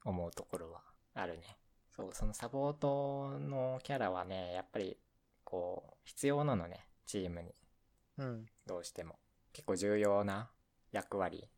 [0.05, 0.81] 思うところは
[1.15, 1.57] あるね。
[1.95, 4.97] そう、そのサポートのキャラはね、やっぱり、
[5.43, 7.53] こう、必要なのね、チームに。
[8.17, 8.45] うん。
[8.65, 9.15] どうしても。
[9.51, 10.49] 結構重要な
[10.91, 11.49] 役割。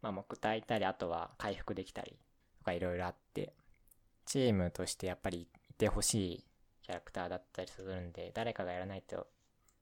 [0.00, 2.18] まあ、木体いたり、あとは回復できたり
[2.58, 3.52] とかいろいろあって、
[4.24, 6.44] チームとしてやっぱりいてほしい
[6.82, 9.26] キャラクターだったりするんで、誰かがやらないと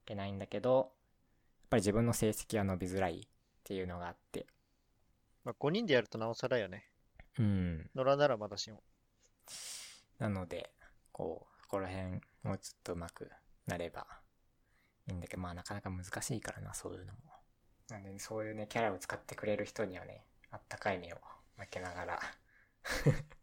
[0.03, 3.27] いけないんだけど、やっぱり自分の成績は伸びづらいっ
[3.63, 4.47] ていうのがあって、
[5.43, 6.85] まあ、5人でやるとなおさらよね。
[7.37, 7.89] うん。
[7.95, 8.83] 野良ならまだしも。
[10.19, 10.71] なので、
[11.11, 13.31] こう、そこら辺もうちょっとうまく
[13.67, 14.05] なれば
[15.07, 17.19] いいんだけど、まあなかなか難しいからな、そういうのも。
[17.89, 21.17] なんで、そういうね、キャラを使ってくれる人にはね、あったかい目を
[21.57, 22.19] 向けながら、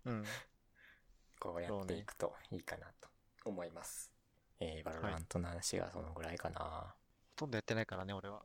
[0.04, 0.24] うん。
[1.38, 3.08] こうやっていくといいかなと
[3.44, 4.12] 思います。
[4.60, 6.60] えー、バロラントの話がそのぐらいかな。
[6.60, 8.44] ほとんどやってないからね、俺は。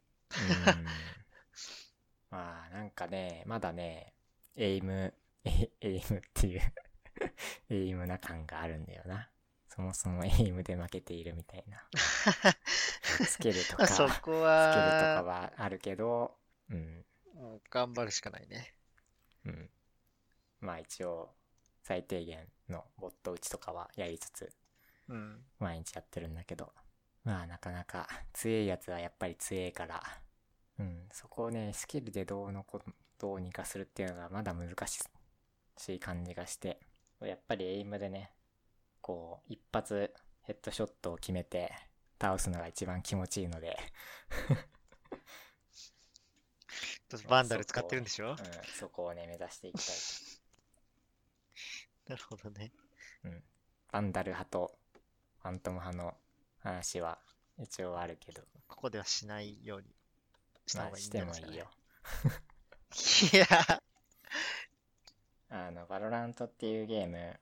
[0.75, 0.85] うん。
[2.31, 4.13] まあ、なんかね、まだね、
[4.55, 5.13] エイム、
[5.43, 6.61] エ エイムっていう
[7.69, 9.29] エイムな感があるんだよな。
[9.67, 11.85] そもそもエイムで負けているみたいな。
[13.25, 16.37] スキルとか、まあそスキルとこかは、はあるけど、
[16.69, 18.75] うん、もう頑張るしかないね。
[19.45, 19.69] うん。
[20.59, 21.33] まあ一応、
[21.83, 24.53] 最低限のボット打ちとかはやりつつ、
[25.07, 25.45] うん。
[25.59, 26.73] 毎日やってるんだけど、
[27.23, 30.03] まあなかなか強いやつはやっぱり強いから、
[30.81, 32.81] うん、そこをね、スキルでどうのこ、
[33.19, 34.99] どうにかするっていうのがまだ難し
[35.95, 36.79] い感じがして、
[37.21, 38.31] やっぱりエイムでね、
[38.99, 41.71] こう、一発ヘッドショットを決めて
[42.19, 43.77] 倒すのが一番気持ちいいので、
[47.29, 48.31] バンダル使ってるんでしょ？
[48.31, 48.37] うん、
[48.79, 49.95] そこをね、目指していきたい。
[52.09, 52.71] なるほどね。
[53.91, 54.79] バンダル派と
[55.43, 56.17] ファントム派の
[56.63, 57.19] 話は
[57.59, 59.87] 一応あるけど、ここではしないように
[60.65, 61.65] したまあし方がいいんじゃてもいいよないで
[62.93, 63.37] すかね。。
[63.37, 63.47] いや、
[65.49, 67.39] あの、バロラントっていうゲーム、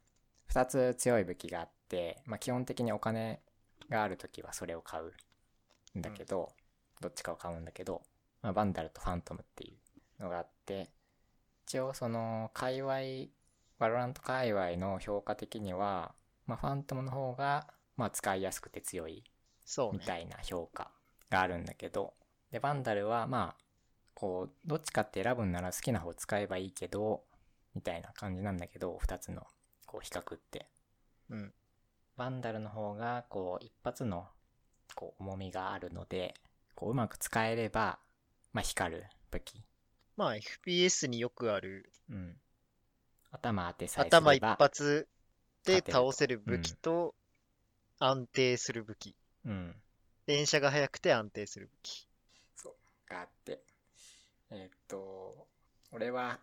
[0.48, 3.42] 二つ強い武器があって、まあ基本的にお金
[3.90, 5.14] があるときはそれを買う
[5.98, 6.52] んだけど、
[7.02, 8.02] どっちかを買うんだけど、
[8.42, 9.74] まあバンダルとファントムってい
[10.20, 10.90] うのがあって、
[11.68, 13.30] 一応その、界隈、
[13.78, 16.14] バロラント界隈の評価的には、
[16.48, 19.24] まあファントムの方が、まあ使いやすくて強い。
[19.94, 20.90] みたいな評価
[21.30, 22.14] があるんだけど、
[22.52, 23.64] で、バンダルはまあ、
[24.14, 27.24] こう、どっちかって選ぶんなら好きな方使えばいいけど、
[27.74, 29.48] みたいな感じなんだけど、二つの、
[29.86, 30.68] こう、比較って。
[31.30, 31.54] うん。
[32.18, 34.28] バンダルの方が、こう、一発の、
[34.96, 36.34] こう、重みがあるので、
[36.76, 38.00] こう、うまく使えれば、
[38.52, 39.64] まあ、光る武器。
[40.18, 42.36] まあ、FPS によくある、うん。
[43.32, 45.08] 頭当てさえ頭一発
[45.64, 47.16] で倒せる武器と、
[48.00, 49.16] 安定する武器。
[49.46, 49.76] うん。
[50.26, 52.09] 連射が速くて安定する武器。
[53.10, 53.62] があって、
[54.52, 55.48] えーっと、
[55.92, 56.40] 俺は、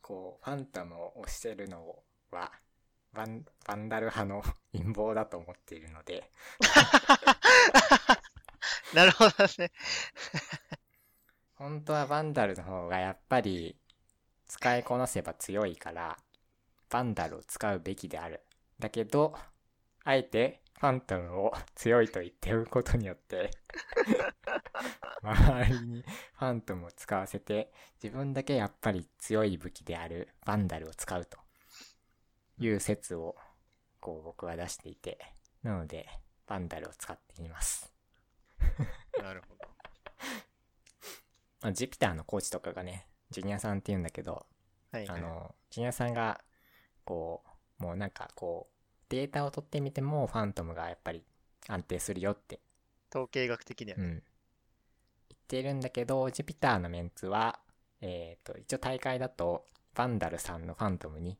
[0.00, 1.96] こう、ファントムを押してるの
[2.30, 2.52] は、
[3.12, 6.30] バン、バンダル派の陰謀だと思っているので、
[8.94, 9.72] なるほどね。
[11.54, 13.76] 本当はバンダルの方がやっぱり
[14.46, 16.16] 使いこなせば強いから、
[16.88, 18.40] バンダルを使うべきである。
[18.78, 19.34] だけど、
[20.04, 23.50] あえてファントムを強いと言っておくことによって、
[25.22, 26.04] 周りに
[26.36, 31.38] ファントムを使わせて、自分だけやっぱり強い武器であるバンダルを使うと
[32.58, 33.36] いう説を、
[34.00, 35.18] こう僕は出していて、
[35.64, 36.08] なので、
[36.46, 37.92] バンダルを使っています。
[39.20, 39.68] なるほど。
[41.60, 44.46] まあ、ジュピターのコーチとかがね、ジュニアさんって言うんだけど、
[44.92, 45.20] はい、はい。
[45.20, 46.40] あの、ジュニアさんが、
[47.04, 47.42] こ
[47.80, 48.77] う、もうなんかこう、
[49.08, 51.24] データを取ってみても、ファントムがやっぱり
[51.66, 52.60] 安定するよって、
[53.10, 54.04] 統計学的にはね。
[54.04, 54.10] うん。
[54.10, 54.22] 言っ
[55.48, 57.60] てるんだけど、ジュピターのメンツは、
[58.00, 61.38] えっ、と、一応大会だと、バンダルさんのファントムに、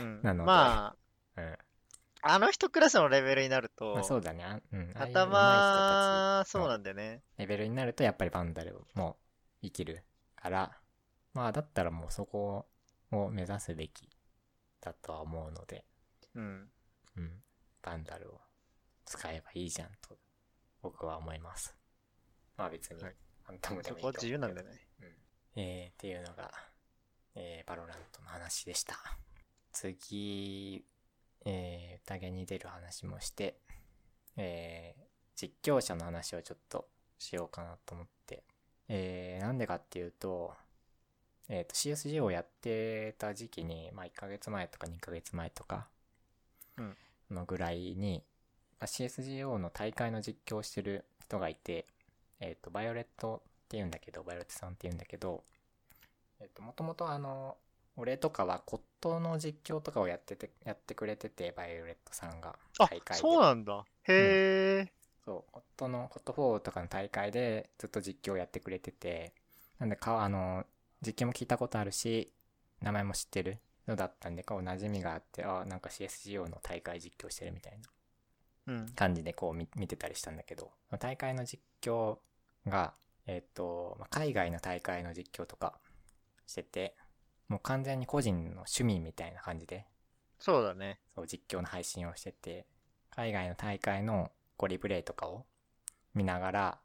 [0.00, 0.96] うん なのでま
[1.36, 1.44] うん。
[1.44, 1.58] あ、
[2.22, 4.44] あの人クラスのレベルになると、まあそうだね。
[4.44, 4.92] あうん。
[4.94, 7.22] 頭、そうなんだよね。
[7.36, 9.18] レベルになるとやっぱりバンダルも
[9.62, 10.04] 生きる
[10.36, 10.78] から、
[11.32, 12.66] まあだったらもうそこ
[13.10, 14.08] を目指すべき
[14.80, 15.84] だとは思うので、
[16.34, 16.70] うん。
[17.16, 17.42] うん。
[17.82, 18.40] バンダルを
[19.04, 20.16] 使えばいいじゃんと
[20.82, 21.74] 僕は思います。
[22.56, 23.14] まあ別にはい、
[23.44, 24.88] ファントムでそもいいと思うけどこは自由なんだよね。
[25.00, 25.60] うん。
[25.60, 26.52] えー、っていうのが、
[27.34, 28.96] えー、バロラントの話でした。
[29.72, 30.84] 次、
[31.44, 33.58] えー、宴に出る話もして、
[34.36, 35.02] えー、
[35.34, 36.88] 実況者の話をちょっと
[37.18, 38.44] しようかなと思って、
[38.88, 40.54] えー、なんでかっていうと、
[41.48, 45.88] えっ、と、CSG をやってた時期に、まあ、1ヶ月前とか2ヶ月前とか、
[46.76, 46.96] うん
[47.30, 48.22] のぐらいに、
[48.80, 51.86] まあ CSGO の大会の実況をしてる人がいて、
[52.40, 55.42] えっ、と、バイオレットって言うんだけど、バイオレットさんって言うんだけど、
[56.40, 57.56] えっ、と、もともとあの、
[57.96, 63.20] 俺とかは CoD の実況とかをやってて、やってくれてて、バイオレットさんがあ大会、で。
[63.20, 63.84] そうなんだ。
[64.04, 64.92] へえ。
[65.24, 69.32] そう、 CoD の、 CoD4とかの大会でずっと実況やってくれてて、
[69.80, 70.64] なんでか、あの、
[71.02, 72.32] 実況も聞いたことあるし、
[72.80, 77.88] 名前も知ってるのだったんで、こう、馴染みがあって、あなんか CSGO の大会実況してるみたいな
[78.68, 78.86] うん。
[78.94, 82.18] 感じでこう見見てたりしたんだけど、大会の実況
[82.66, 82.94] が、
[83.26, 85.78] えっ、と、まあ海外の大会の実況とか
[86.46, 86.96] してて、
[87.48, 89.86] もう完全に個人の趣味みたいな感じで、
[90.38, 91.00] そうだね。
[91.14, 92.66] そう実況の配信をしてて、
[93.10, 95.46] 海外の大会のこうリプレイとかを
[96.14, 96.78] 見ながら、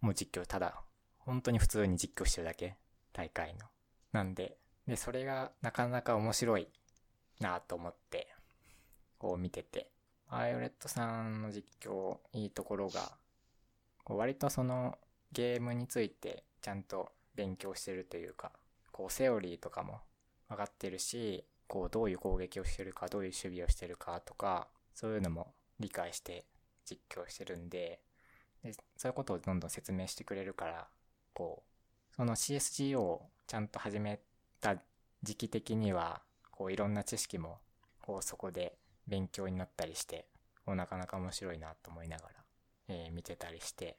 [0.00, 0.82] もう実況ただ、
[1.18, 2.76] 本当に普通に実況してるだけ、
[3.14, 3.60] 大会の。
[4.12, 6.68] なんで、で、それがなかなか面白い
[7.40, 8.28] なと思って、
[9.18, 9.88] こう見てて、
[10.30, 13.12] バイオレットさんの実況、いいところが、
[14.02, 14.98] こう割とその
[15.32, 18.52] ゲームについてちゃんと勉強してるというか、
[18.92, 20.00] こうセオリーとかも
[20.48, 26.44] 分かってるし、こうどういう攻撃をしてるか、どういう守備をしてるかとか、そういうのも理解して
[26.84, 28.00] 実況してるんで、
[28.62, 30.88] でそういうことをどんどん説明してくれるから、
[31.32, 31.73] こう、
[32.16, 34.20] その CSGO をちゃんと始め
[34.60, 34.76] た
[35.22, 36.22] 時期的には、
[36.52, 37.58] こういろんな知識も、
[38.02, 38.76] こうそこで
[39.08, 40.26] 勉強になったりして、
[40.64, 42.34] こうなかなか面白いなと思いながら、
[42.88, 43.96] えー見てたりして、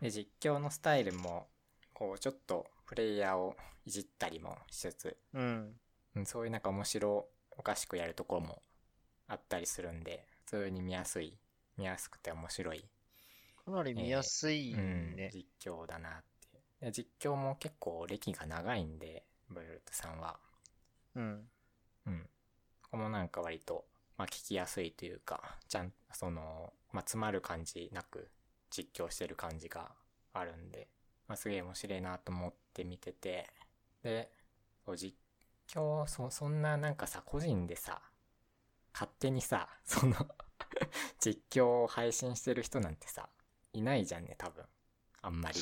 [0.00, 1.48] で、実況のスタイルも、
[1.92, 5.74] こうちょっとプレイヤーをいじったりもしつつ、うん。
[6.16, 8.62] うんそういうなんか面白おかしくやるところも
[9.28, 11.36] あったりするんで、普通に見やすい、
[11.76, 12.84] 見やすくて面白い、
[13.66, 15.30] かなり見やすいうんね。
[15.34, 16.24] 実況だなっ。
[16.92, 20.38] 実況も結構歴が長いんで、バイオレットさんは。
[21.14, 21.48] うん。
[22.06, 22.22] うん。
[22.82, 23.84] ここもなんか割と、
[24.16, 28.30] まあ聞きやすいというか、ちゃん、その、まあ詰まる感じなく
[28.70, 29.92] 実況してる感じが
[30.32, 30.88] あるんで、
[31.28, 33.50] まあすげえ面白いなと思って見てて、
[34.02, 34.30] で、
[34.96, 35.14] 実
[35.68, 38.00] 況、そ、そんななんかさ、個人でさ、
[38.92, 40.16] 勝手にさ、その、
[41.20, 43.28] 実況を配信してる人なんてさ、
[43.72, 44.64] いないじゃんね、多分。
[45.22, 45.60] あんまり。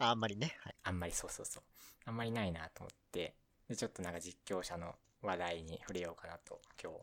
[0.00, 0.56] ああんまりね。
[0.64, 0.74] はい。
[0.82, 1.62] あんまりそうそうそう。
[2.06, 3.34] あんまりないなと思って、
[3.68, 6.96] で、ちょっとなんか実況者の話題に触れようかなと今日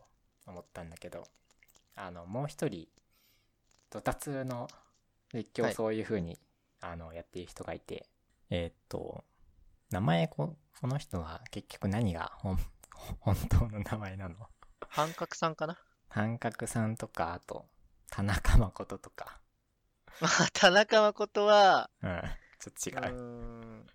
[0.48, 1.24] 思ったんだけど、
[1.94, 2.88] あの、もう一人、
[3.90, 4.68] ドタツの
[5.32, 6.38] 実況そういう風に、
[6.80, 8.06] あの、やっている人がいて、
[8.50, 9.24] えーっと、
[9.90, 12.58] 名前こ、この人は結局何が本、
[13.20, 14.36] 本当の名前なの？
[14.88, 15.78] 半角さんかな？
[16.08, 17.66] 半角さんとか、あと、
[18.10, 19.40] 田中誠とか、
[20.20, 22.22] まあ、田中誠は、うん、
[22.58, 23.22] ちょっと違うーう。
[23.22, 23.86] ん。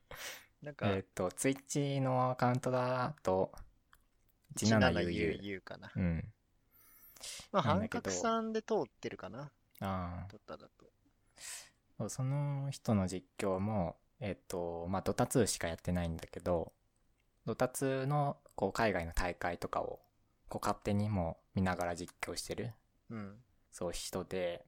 [0.61, 3.51] なんか、えーっと、ツイッチのアカウントだと、
[4.55, 5.41] 17UU。
[5.41, 5.91] 17UU かな。
[5.95, 6.33] うん。
[7.51, 9.51] まあ、半角さんで通ってるかな。
[9.79, 10.85] あドタだと。
[11.99, 12.09] あ。
[12.09, 16.71] その人の実況も、えっ、と、まあ、ドタ2しかやってないんだけど、
[17.45, 19.99] ドタ2の、こう、海外の大会とかを
[20.53, 22.73] こう勝手にもう見ながら実況してる、
[23.09, 23.35] うん。
[23.71, 24.63] そう人で、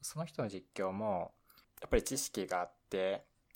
[0.00, 1.32] その人の実況も、
[1.80, 2.81] やっぱり知識があって、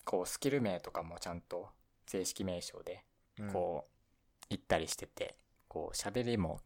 [0.05, 1.69] こうスキル名とかもちゃんと
[2.05, 3.03] 正式名称で、
[3.39, 3.51] うん。
[3.51, 6.61] こう、言ったりしてて、こう喋りも、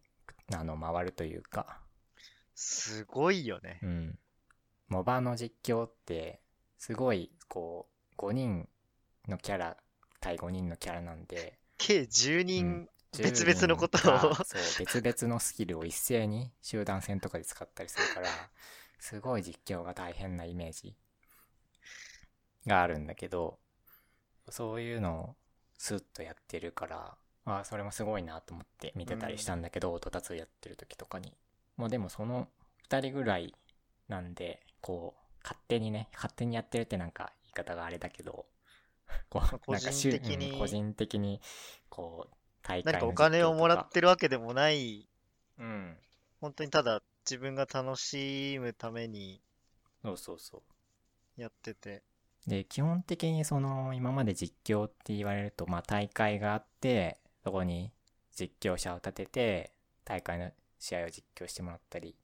[0.53, 1.81] あの、回るというか、
[2.53, 3.79] すごいよね。
[3.81, 4.19] うん。
[4.87, 6.41] モバの実況って、
[6.77, 8.69] すごい、こう、5人
[9.27, 9.77] のキャラ
[10.21, 12.89] 対5人のキャラなんで、計10人、うん。
[13.17, 13.99] 別々のことを。
[14.01, 14.57] 10人がそ
[14.99, 18.27] う、別々のスキルを一斉に集団戦とかで使ったりするから、
[18.99, 20.95] すごい実況が大変なイメージ
[22.67, 23.59] があるんだけど、
[24.49, 25.35] そういうのを
[25.77, 31.33] スッとやってるから、ああ、それもすごいなと思って見てたりしたんだけど、音立つやってる時とかに。
[31.77, 32.47] もうでもその
[32.89, 33.55] 2人ぐらい
[34.07, 38.45] なんで、こう、勝手にね、勝手にやってるってなんか言い方があれだけど、
[39.29, 41.41] こう、個なんか人的にうん個人的に、
[41.89, 45.07] こう、大会何かのお金をもらってるわけでもない、
[45.57, 45.97] うん。
[46.39, 49.41] 本当にただ自分が楽しむために
[50.03, 50.63] そうそうそ
[51.37, 51.41] う。
[51.41, 52.03] やってて。
[52.47, 57.91] で、基本的にその、今まで実況って言われると、まあ大会があって、そこに
[58.35, 59.73] 実況者を立てて、
[60.03, 62.15] 大会の試合を実況してもらったり、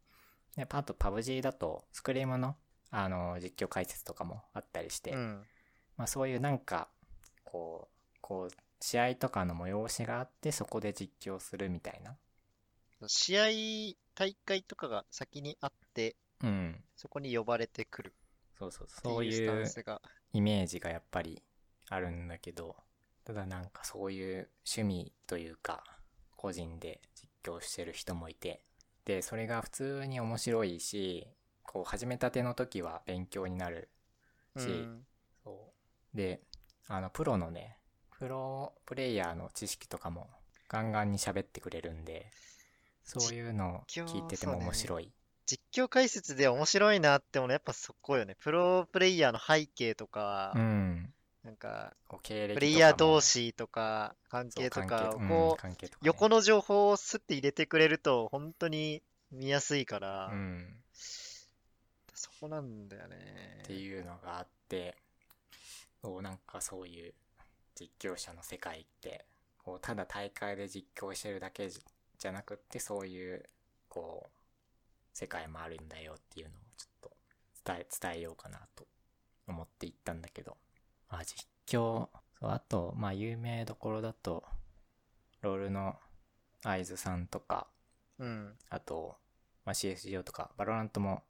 [0.56, 2.56] で、あと PUBG だと、スクリームの、
[2.89, 5.45] あの、実況解説とかもあったりして、うん。
[5.97, 6.89] まあそういうなんか、
[7.43, 12.17] こう、こう、試合とかの催しがあって、そこで実況するみたいな。
[13.08, 13.43] 試合、
[14.15, 16.84] 大会とかが先にあって、うん。
[16.95, 18.13] そこに呼ばれてくる
[18.60, 19.65] そうそう、そういう。
[20.34, 21.41] イメージがやっぱり
[21.89, 22.76] あるんだけど、
[23.26, 25.84] ただなんかそういう趣味というか、
[26.36, 28.62] 個人で実況してる人もいて、
[29.06, 31.28] で、それが普通に面白いし、
[31.63, 33.89] こう始めたての時は勉強になる
[34.56, 35.06] しうん。
[35.43, 35.74] そ
[36.13, 36.17] う。
[36.17, 36.41] で、
[36.88, 37.78] あの、プロのね、
[38.17, 40.30] プロプレイヤーの知識とかも
[40.70, 42.32] ガンガンに喋ってくれるんで、
[43.04, 45.12] そういうのを聞いてても面白い。
[45.47, 48.36] 実況解説で面白いなってものやっぱそこよね。
[48.39, 51.13] プロプレイヤーの背景とか、うん。
[51.43, 60.75] なんか、プレイヤー同士とか、関係とかをこう、横の情報をスッて入れてくれると、本当に見やすいから、うん。
[62.13, 63.62] そこなんだよね。
[63.63, 64.97] っていうのがあって、
[66.01, 67.13] そうなんかそういう
[67.75, 69.23] 実況者の世界って、
[69.63, 71.79] こうただ大会で実況してるだけじ
[72.17, 73.45] じゃなくって、そういう、
[73.88, 74.37] こう、
[75.17, 77.12] 世界もあるんだよっていうのをちょっと
[77.65, 78.86] 伝え、伝えようかなと
[79.47, 80.58] 思って行ったんだけど、
[81.10, 82.10] まあ実況、そ
[82.43, 84.43] う、あと、まあ有名どころだと、
[85.41, 85.95] LoL の
[86.63, 87.65] eyes さんとか、
[88.19, 88.53] うん。
[88.69, 89.15] あと、
[89.65, 91.23] まあ、CSGO とか、バロラントも、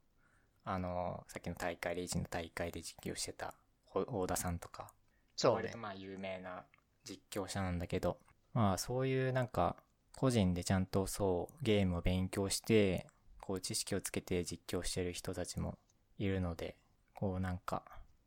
[0.66, 3.54] あのさっきの大会、レイジの大会で実況してた、
[3.86, 4.92] ほ大田さんとか、
[5.34, 5.78] そうね割と。
[5.78, 6.66] まあ有名な
[7.04, 8.18] 実況者なんだけど、
[8.52, 9.76] まあそういうなんか、
[10.14, 13.06] 個人でちゃんとそう、ゲームを勉強して、
[13.48, 15.78] こう知識をつけて実況してる人たちも
[16.18, 16.76] いるので、
[17.14, 17.82] こうなんか、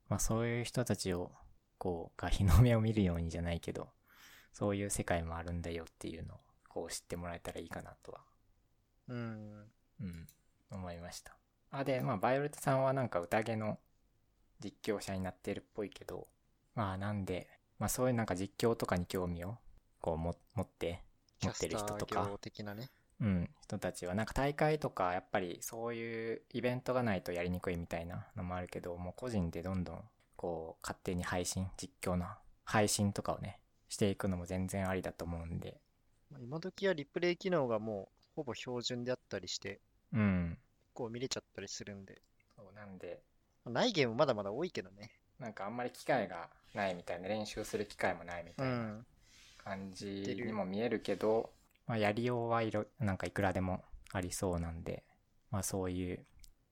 [0.09, 1.31] まあそういう人たちを、
[1.77, 3.89] こう、が日の目を見るようにじゃないけど、
[4.51, 8.21] そういう世界もあるんだよっていうのを、こう知ってもらえたらいいかなとは
[9.09, 9.71] うん。
[9.99, 10.27] うん、
[10.71, 11.37] 思いました。
[11.69, 13.77] あ、で、まあ、バイオレットさんはなんか宴の
[14.59, 16.29] 実況者になってるっぽいけど、
[16.73, 19.59] まあ、なんで、まあ、そういうなんか実況とかに興味を、
[20.01, 21.03] こうも、持って、
[21.43, 22.27] 持ってる人とか
[22.73, 22.89] ね。
[23.21, 30.03] うん、人たちは、なんか大会とか、やっぱりそういうイベントがないとやりにくいみたいなのもあるけど、もう個人でどんどん、
[30.35, 32.25] こう、勝手に配信、実況の
[32.65, 35.79] 配信とかをね、していくのも全然ありだと思うんで、
[36.31, 39.81] まあ今時はリプレイ機能がもうほぼ標準であったりして、
[40.13, 40.57] うん。
[40.93, 42.21] こう見れちゃったりするんで。
[42.55, 43.21] そうなんで、
[43.65, 45.11] まあないゲームまだまだ多いけどね。
[45.39, 48.53] なんかあんまり機会がないみたいな、練習する機会もないみう。
[48.55, 49.05] たいなん
[49.63, 51.51] 感じにも見えるけど、
[51.91, 55.03] まあ、やりようはいろ、なんかいくらでもありそうなんで、
[55.49, 56.25] まあそういう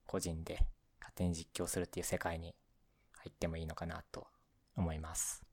[0.06, 0.66] 個人で
[1.02, 2.56] 勝手に実況するっていう世界に
[3.18, 4.28] 入ってもいいのかなと
[4.78, 5.44] 思います。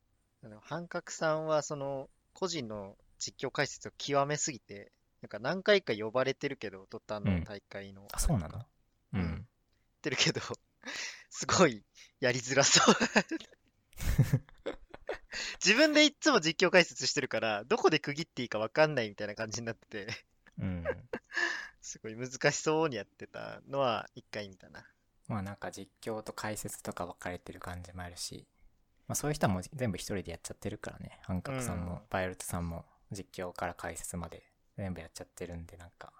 [0.61, 8.07] 半角さんはその個人の実況解説を極めすぎて、なんか何回か呼ばれてるけど、ドタうんの大会の。
[8.13, 8.61] あ、そうなの？
[8.61, 8.63] う
[9.15, 9.49] うんん。
[10.01, 10.41] てるけど、
[11.29, 11.83] すごい
[12.21, 12.95] やりづらそう。
[15.65, 20.09] 自分でいっつも実況解説してるから、どこで区切っていいか分かんないみたいな感じになってて、
[20.59, 20.85] うん。
[21.81, 24.85] すごい難しそうにやってたのは一回見たな。
[25.29, 28.47] まあなんか実況と解説とか分かれてる感じもあるし、
[29.07, 31.21] まあそういう人はもう全部一人でやっちゃってるからね。
[31.23, 34.43] 半角さんうんも、バイオレットさんも実況から解説まで
[34.77, 36.13] 全部やっちゃってるんで、なんか、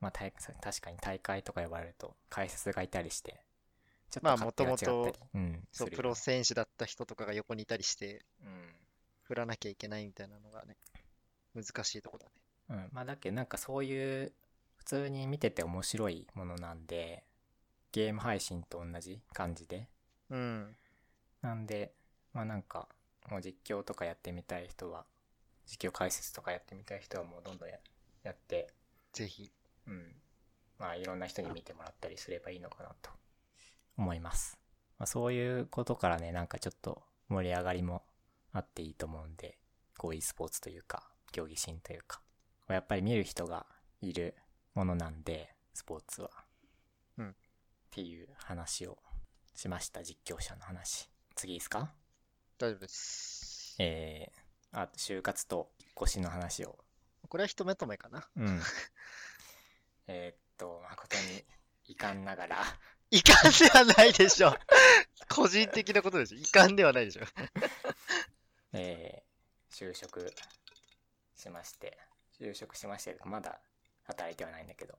[0.00, 3.42] まあ大確かに大会とか呼ばれると解説がいたりして、
[4.10, 8.74] ちょっまあと勝手が違ったり、元うん、そう、するよねプロ選手だった人とかが横にいたりして、うん。
[9.22, 10.76] 振らなきゃいけないみたいなのがね、
[11.54, 12.32] 難しいとこだね。
[12.70, 12.88] うん。
[12.92, 14.32] まあだけどなんかそういう、
[14.76, 17.24] 普通に見てて面白いものなんで、
[17.92, 19.88] ゲーム配信と同じ感じで。
[20.30, 20.76] うん。
[21.42, 21.92] なんで、
[22.32, 22.88] まあなんか、
[23.30, 25.04] もう実況とかやってみたい人は、
[25.66, 27.76] 実況解説とかやってみたい人はもうどんどんや
[28.22, 28.72] やって、
[29.12, 29.52] ぜひ。
[29.86, 30.14] うん。
[30.78, 33.10] まあいろんな人に見てもらったりすればいいのかなと
[33.98, 34.58] 思います。
[34.98, 38.02] まあそういうことからね、なんかちょっと盛り上がりも
[38.52, 39.58] あっていいと思うんで、
[39.98, 42.22] こう e スポーツというか、競技心というか、
[42.68, 43.66] やっぱり見る人が
[44.00, 44.34] いる
[44.74, 46.30] ものなんで、スポーツは。
[47.18, 47.34] うんっ
[47.90, 48.98] ていう話を
[49.54, 51.10] しました、実況者の話。
[51.34, 51.92] 次いいですか？
[52.58, 53.76] 大丈夫です。
[53.80, 56.78] えー、あと就活と引っ越しの話を
[57.28, 58.28] これは一目止めかな。
[58.36, 58.60] うん。
[60.06, 61.44] えーっと、誠に
[61.86, 62.64] 遺憾ながら、
[63.10, 64.54] 遺憾ではないでしょ。
[65.28, 66.38] 個人的なことでしょ。
[66.38, 67.22] 遺憾ではないでしょ。
[68.72, 69.28] えー
[69.70, 70.34] 就職
[71.36, 71.96] しまして、
[72.40, 73.60] 就職しまして、まだ
[74.04, 74.98] 働いてはないんだけど、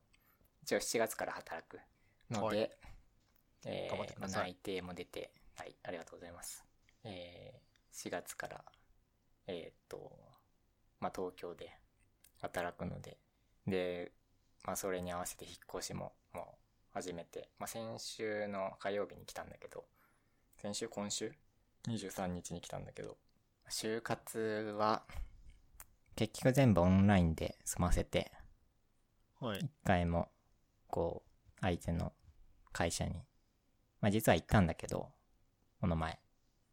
[0.61, 1.81] 一応7月から働く
[2.29, 2.77] のはで、
[3.65, 6.63] えー内定も出て、はい、ありがとうございます。
[7.03, 8.63] えー4月から、
[9.47, 10.17] えーっと、
[10.99, 11.75] まあ、東京で
[12.41, 13.17] 働くので、
[13.67, 14.11] で、
[14.63, 19.85] まあ、それに合わせて引っ越しももう始めて、まあ、先週の火曜日に来たんだけど、
[20.57, 20.89] 先週？
[20.89, 21.31] 今週
[21.87, 23.17] ?23 日に来たんだけど、
[23.69, 25.03] 就活は、
[26.15, 28.31] 結局全部オンラインで済ませて、
[29.39, 29.59] はい。
[29.59, 30.29] 一回も、
[30.87, 32.11] こう、相手の
[32.73, 33.13] 会社に、
[34.01, 35.09] まあ実は行ったんだけど、
[35.79, 36.19] この前、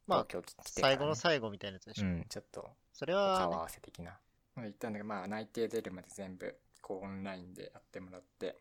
[0.07, 2.07] まあ東、京来てね、最後の最後みたいなやつでしょ。
[2.07, 4.19] うん、ちょっと、それ顔はね、合わせ的な。
[4.57, 8.57] まあ行ったんだけど、まあ内定出るまで全部、こうオンラインでやってもらって、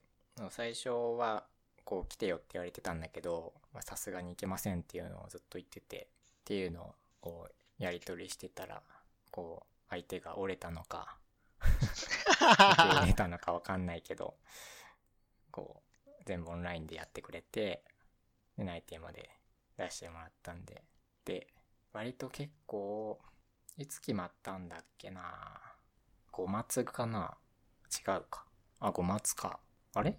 [0.50, 1.46] 最初は、
[1.84, 6.08] こう来てよって言われてたんだけど、さすがに行けませんっていうのをずっと言ってて、
[6.42, 8.82] っていうのを、こう、やり取りしてたら、
[9.32, 11.18] こう、相手が折れたのか、
[11.60, 14.36] 受けたのかわかんないけど、
[15.52, 17.84] こう、全部オンラインでやってくれて、
[18.58, 19.30] で、内定まで
[19.78, 20.84] 出してもらったんで、
[21.24, 21.48] で、
[21.94, 23.20] 割と結構、
[23.78, 25.22] いつ決まったんだっけな
[26.32, 27.38] 5月かな
[27.92, 28.46] 違うか。
[28.80, 29.60] あ、5月か。
[29.94, 30.18] あれ？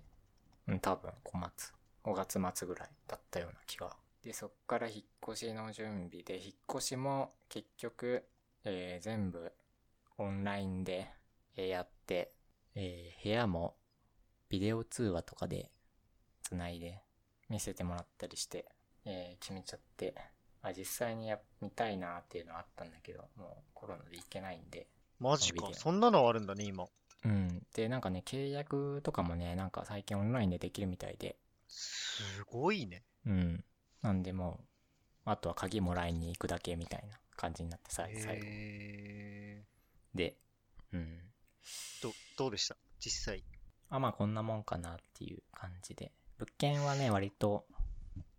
[0.68, 1.72] うん、多分5月。
[2.04, 3.96] 5月末ぐらいだったような気が。
[4.22, 8.28] で、そっから引っ越しの準備で、引っ越しも結局、
[8.64, 9.52] えー全部
[10.18, 11.08] オンラインで
[11.56, 12.32] えーやって、
[12.74, 13.76] えー部屋も
[14.48, 15.70] ビデオ通話とかで
[16.42, 17.02] 繋いで
[17.48, 18.66] 見せてもらったりして、
[19.04, 20.14] えー決めちゃって、
[20.62, 24.88] あ、実際にや見たいなっていうのはあったんだけど、もうコロナで行けないんで。
[25.18, 26.86] マジかそんなのあるんだね、今。
[27.24, 27.66] うん。
[27.74, 31.36] で、なんかね、契約とかもね、なんか最近オンラインでできるみたいで、
[31.68, 33.02] すごいね。
[33.26, 33.64] うん。
[34.02, 38.46] なんでもう、あとは鍵もらいに行くだけみたいな感じになってさ、最後。
[38.46, 39.64] へ
[40.14, 40.36] で、
[40.92, 41.00] うん。
[41.00, 42.76] ーど、どうでした？
[43.00, 43.44] 実際。
[43.88, 46.12] あ、まあこんなもんかなっていう感じで。
[46.38, 47.66] 物件はね、割と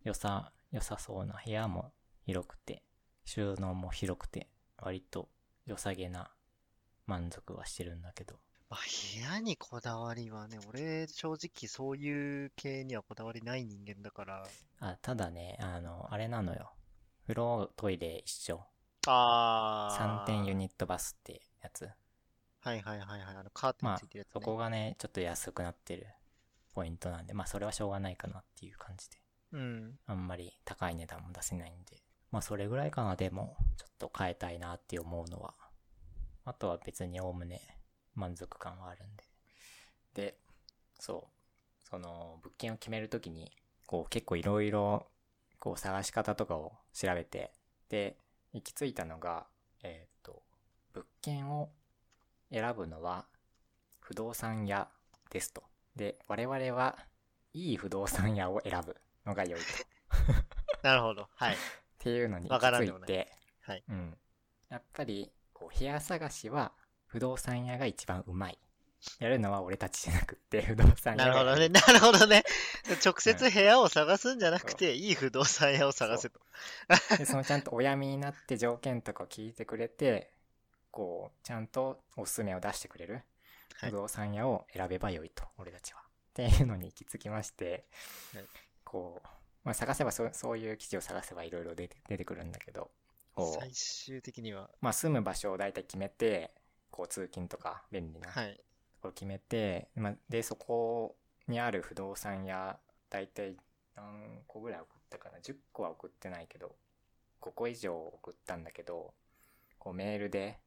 [0.03, 1.91] 良さ、良さそうな部屋も
[2.25, 2.83] 広くて、
[3.25, 4.47] 収納も広くて、
[4.77, 5.29] 割と
[5.65, 6.31] 良さげな
[7.05, 8.39] 満足はしてるんだけど。
[8.69, 8.79] まあ、
[9.15, 14.43] 部屋にこだわりはね、俺、正直そういう系にはこだわりない人間だから。
[14.79, 16.73] あ、ただね、あの、あれなのよ。
[17.23, 18.61] 風呂、トイレ一緒。
[19.07, 21.89] あ3点ユニットバスってやつ。
[22.59, 23.35] はいはいはいはい。
[23.37, 26.07] あの、カーテンまあついてるやつ、ねそこがね、ちょっと安くなってる
[26.73, 29.17] ポイントなんで、まあそれはしょうがないかなっていう感じで。
[29.53, 29.99] うん。
[30.07, 32.03] あんまり高い値段も出せないんで。
[32.31, 35.53] まあそれぐらいかな、でも、ちょっと変えたいなって思うのは。
[36.43, 37.76] あとは別におおむね
[38.17, 39.23] 満足感はあるんで。
[40.13, 40.37] で、
[40.99, 41.87] そう。
[41.89, 43.51] その、物件を決めるときに、
[43.85, 45.07] こう結構いろいろ、
[45.59, 47.53] こう探し方とかを調べて、
[47.89, 48.17] で、
[48.53, 49.47] 行き着いたのが、
[49.83, 50.43] えっ、と、
[50.93, 51.69] 物件を
[52.51, 53.25] 選ぶのは
[53.99, 54.89] 不動産屋
[55.29, 55.63] ですと。
[55.95, 56.97] で、我々は
[57.53, 59.67] いい不動産屋を選ぶのが良いと。
[60.83, 61.29] なるほど。
[61.35, 61.53] はい。
[61.53, 61.57] っ
[61.99, 64.17] ていうのにわ行き着いからんでもないて、はいうん。
[64.69, 66.73] やっぱり、こう、部屋探しは、
[67.07, 68.57] 不動産屋が一番うまい。
[69.19, 71.69] やるのは俺たちじゃなくって、不動産屋がなるほどね。
[71.69, 72.43] なるほどね。
[73.05, 76.39] 直接部屋を探すんじゃなくて、いい不動産屋を探せと。
[77.17, 80.33] で、そのちゃんとお闇になって条件とかを聞いてくれて、
[80.91, 83.23] こう、ちゃんとおすすめを出してくれる
[83.75, 86.01] はい不動産屋を選べばよいと、俺たちは。
[86.01, 86.03] っ
[86.33, 87.85] ていうのに行き着きまして、
[88.33, 88.45] はい
[88.83, 89.27] こう、
[89.65, 92.89] まあ、探せばそ、そういう記事を探せばいろいろ出て出てくるんだけど、
[93.59, 94.69] 最終的には。
[94.79, 96.53] まあ、住む場所を大体決めて、
[96.97, 98.59] こう、通勤とか便利なとはい。
[98.99, 101.15] ころ決めて、まあ、で、そこ
[101.47, 102.79] にある不動産屋、
[103.11, 103.55] 大体
[103.95, 106.75] 何個ぐらい送ったかな ?10 個は送ってないけど、
[107.41, 109.13] 5個以上送ったんだけど、
[109.77, 110.57] こうメールで、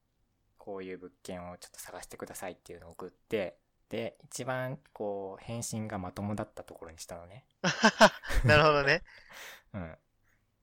[0.56, 3.56] こういう物件をちょっと探してくださいっていうのを送って、
[3.88, 7.44] で、一番こう返信がまともだったところにしたのね。
[8.44, 9.02] なるほどね。
[9.74, 9.98] うん。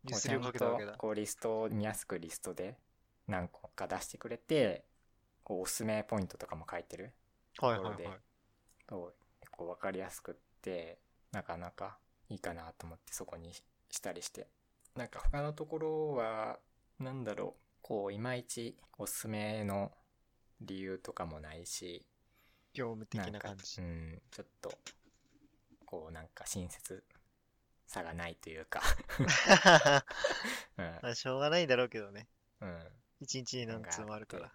[0.10, 0.94] こうちゃんと。
[0.98, 2.78] こうリストを見やすくリストで
[3.28, 4.86] 何個か出してくれて、
[5.56, 7.14] おすすめポイントとかも書いてる。
[7.60, 8.18] はいはいところではい。
[8.90, 11.00] そう結構わかりやすくって、
[11.32, 11.98] なかなか
[12.30, 13.54] いいかなと思ってそこに
[13.90, 14.48] したりして。
[14.96, 16.60] なんか他のところは、
[17.00, 19.92] なんだろう、こういまいちおすすめの
[20.62, 22.06] 理由とかもないし、
[22.74, 23.84] 業務的な感じう。
[23.84, 24.72] ん、ちょっと、
[25.86, 27.04] こうなんか親切
[27.86, 28.82] さがないというか、
[30.78, 32.28] うん、まあ、しょうがないだろうけどね。
[32.62, 32.88] うん。
[33.20, 34.52] 一日に何通もあるから。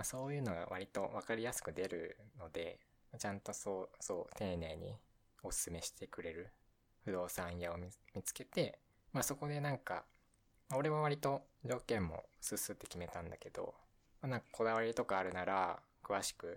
[0.00, 2.78] まあ、そういうのが割と分かりやすく出るので、
[3.18, 4.96] ちゃんとそう、そう、丁寧に
[5.42, 6.48] おすすめしてくれる
[7.04, 7.90] 不動産屋を見
[8.22, 8.78] つけて、
[9.12, 10.04] まあそこでなんか、
[10.74, 13.74] 俺は割と条件もスッスって決めたんだけど、
[14.22, 16.56] まあ、なんかこだわりとかあるなら、詳しく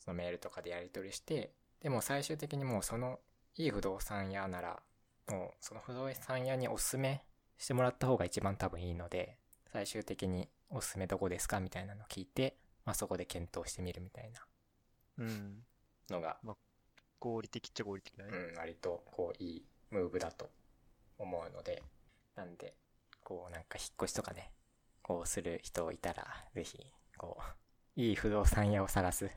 [0.00, 3.20] そのメールとかでやり取りして、でも最終的にもうその
[3.54, 4.82] いい不動産屋なら、
[5.30, 7.22] もうその不動産屋におすすめ
[7.56, 9.36] してもらった方が一番多分いいので、
[9.72, 14.46] 最終的におすすめどこですかみたいなのを聞いて、まあそこで検討してみるみたいな
[15.18, 15.64] うん。
[16.10, 16.38] のが、
[17.18, 18.30] 合理的っちゃ合理的だね。
[18.32, 20.50] うん、割とこういいムーブだと
[21.18, 21.82] 思うので、
[22.34, 22.74] なんで、
[23.22, 24.52] こうなんか引っ越しとかね、
[25.02, 26.78] こうする人いたら、ぜひ、
[27.16, 27.38] こ
[27.96, 29.30] う、いい不動産屋を探す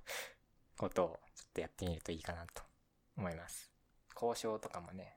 [0.76, 2.62] ことをちょっとやってみるといいかなと
[3.16, 3.70] 思います。
[4.14, 5.16] 交渉とかもね、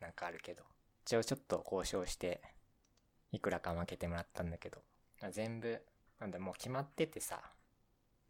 [0.00, 0.64] なんかあるけど、
[1.02, 2.42] 一応ちょっと交渉して、
[3.30, 4.82] いくらか負けてもらったんだけど、
[5.20, 5.84] まあ全部、
[6.20, 7.40] なんだもう決まっててさ、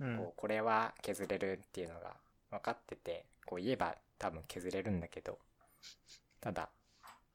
[0.01, 0.32] うんこう。
[0.36, 2.16] これは削れるっていうのが
[2.51, 5.39] 分かってて、こう言えば多分削れるんだけど、
[6.41, 6.68] ただ、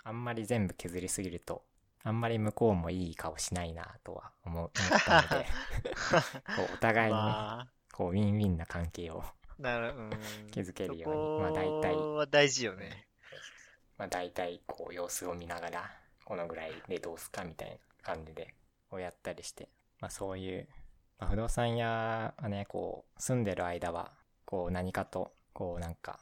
[0.04, 1.64] あんまり全部削りすぎると、
[2.04, 4.72] あんまり向こうもいい顔しないなとは思っ
[5.06, 5.46] たので、
[6.56, 9.24] こうお互いにね、まあ、こうウィンウィンな関係を、
[9.60, 10.12] なる、うん。
[10.52, 13.08] 築けるようにまあ大体は大事よね。
[13.98, 15.92] まあ大体こう様子を見ながら、
[16.26, 18.54] このぐらいでどうすかみたいな感じで、
[18.90, 19.70] こうやったりして、
[20.04, 20.68] まあそういう、
[21.18, 24.12] まあ、不動産屋はね、こう住んでる間は、
[24.44, 26.20] こう何かと、こうなんか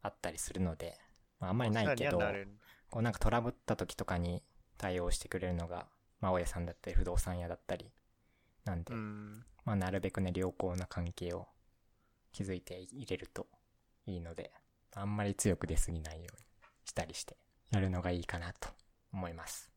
[0.00, 0.96] あったりするので、
[1.38, 2.18] まああんまりないけど
[2.88, 4.42] こうなんかトラブった時とかに
[4.78, 5.86] 対応してくれるのが、
[6.22, 7.92] まあ大家さんだったり不動産屋だったり、
[8.64, 9.44] なんで、うん。
[9.66, 11.46] まあなるべくね良好な関係を
[12.32, 13.48] 築いて入れると
[14.06, 14.50] いいので、
[14.94, 16.44] あんまり強く出すぎないように
[16.86, 17.36] したりして、
[17.70, 18.70] やるのがいいかなと
[19.12, 19.70] 思います。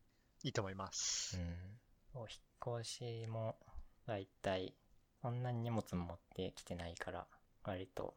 [0.44, 1.42] いいと思いますう。
[1.42, 1.83] ん。
[2.14, 3.56] お引っ越しも、
[4.06, 4.72] だいたい、
[5.20, 7.26] そんなに荷物も持ってきてないから、
[7.64, 8.14] 割と、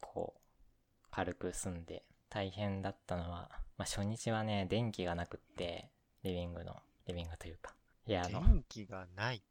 [0.00, 0.40] こう、
[1.12, 3.48] 軽く済んで、大変だったのは、
[3.78, 5.90] まあ初日はね、電気がなくって、
[6.24, 6.74] リビングの、
[7.06, 9.42] リビングというか、部屋の、電気がない。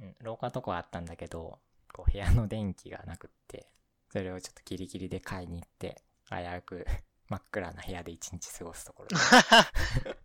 [0.00, 1.60] うん、廊下とかはあったんだけど、
[1.92, 3.68] こう部屋の電気がなくって、
[4.10, 6.86] それをちょっとギリギリで買いに行って、危うく
[7.28, 9.14] 真っ暗な部屋で一日過ごすところで。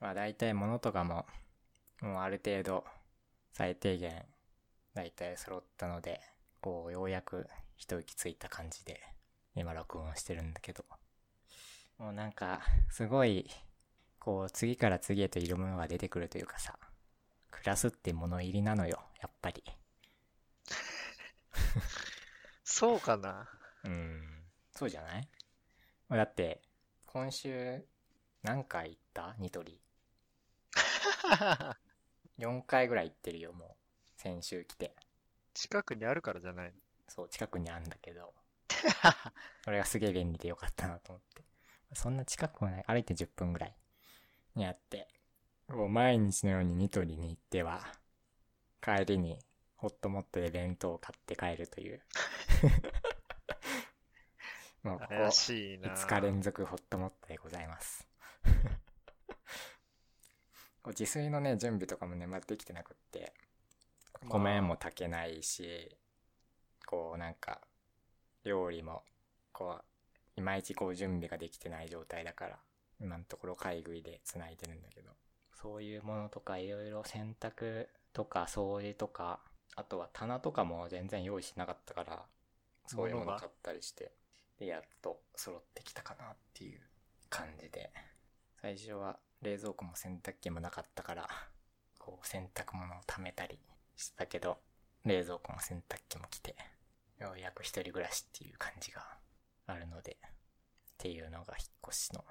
[0.00, 1.26] まあ大体物とかも、
[2.02, 2.84] もうある程度
[3.52, 4.26] 最低限
[4.94, 6.20] 大体揃ったので、
[6.60, 7.46] こうようやく
[7.76, 9.00] 一息ついた感じで
[9.54, 10.84] 今録音してるんだけど、
[11.98, 13.48] もうなんかすごい、
[14.18, 16.76] こう次から次へといるものが出てくるというかさ、
[17.50, 19.62] 暮らすって物入りなのよ、やっぱり。
[22.64, 23.48] そうかな。
[23.84, 24.22] うん。
[24.72, 25.28] そうじゃない？
[26.10, 26.62] だって、
[27.06, 27.84] 今週、
[28.42, 29.36] 何回行った？
[29.38, 29.80] ニトリ。
[32.42, 33.68] 4回ぐらい行ってるよ、もう。
[34.16, 34.94] 先週来て。
[35.54, 36.72] 近くにあるからじゃない
[37.08, 38.34] そう、近くにあるんだけど。
[39.64, 41.44] それがすげえ便利でよかったなと思って。
[41.94, 42.84] そんな近くはない。
[42.86, 43.76] 歩いて10分ぐらい
[44.54, 45.08] にあって。
[45.68, 47.86] もう毎日のようにニトリに行っては、
[48.80, 49.38] 帰りに
[49.76, 52.02] ホットモットで弁当を買って帰るという。
[54.82, 55.94] もうここ怪しいな。
[55.94, 58.08] 5日連続ホットモットでございます。
[60.90, 63.32] 自炊のね、準備とかもね、まだできてなくって、
[64.28, 65.96] 米も炊けないし、
[66.86, 67.60] こうなんか、
[68.44, 69.02] 料理も、
[69.52, 69.84] こう、
[70.36, 72.58] いまいちこう準備ができてない状態だから、
[73.00, 75.10] 今のところ買い食いで繋いでるんだけど、
[75.54, 79.40] そういうものとかいろいろ洗濯とか掃除とか、
[79.76, 82.22] あとは棚とかも全然用意しなかったから、
[82.86, 84.12] そういうもの買ったりして、
[84.58, 86.80] で、やっと揃ってきたかなっていう
[87.28, 87.92] 感じで、
[88.60, 91.28] 最初は冷蔵庫も洗濯機もなかったから、
[91.98, 93.58] こう洗濯物を貯めたり
[93.96, 94.58] してたけど、
[95.04, 96.54] 冷蔵庫も洗濯機も来て、
[97.18, 99.04] ようやく一人暮らしっていう感じが
[99.66, 100.26] あるので、っ
[100.98, 102.24] ていうのが引っ越しの。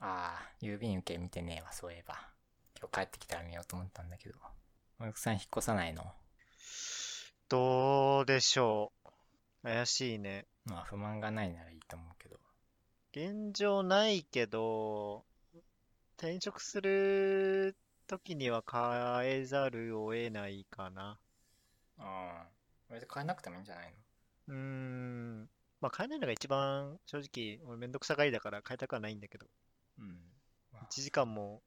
[0.00, 2.14] ああ、郵便受け見てねえわ、そういえば。
[2.78, 4.34] 今日帰ってきたら見ようと思ったんだけど。
[5.00, 6.04] お客さん引っ越さないの？
[7.48, 9.10] どうでしょう。
[9.64, 10.46] 怪しいね。
[10.64, 12.38] まあ不満がないならいいと思うけど。
[13.12, 15.24] 現状ないけど、
[16.18, 21.18] 転職する時には変えざるを得ないかな。
[21.98, 22.48] ああ。
[22.90, 23.94] 別に変えなくてもいいんじゃない
[24.48, 25.48] うーん。
[25.80, 29.46] まあ変えないのが一番正直、俺めんどくさがりだから変えたくはないんだけど、
[29.98, 30.18] のうん。
[30.82, 31.62] 1時間も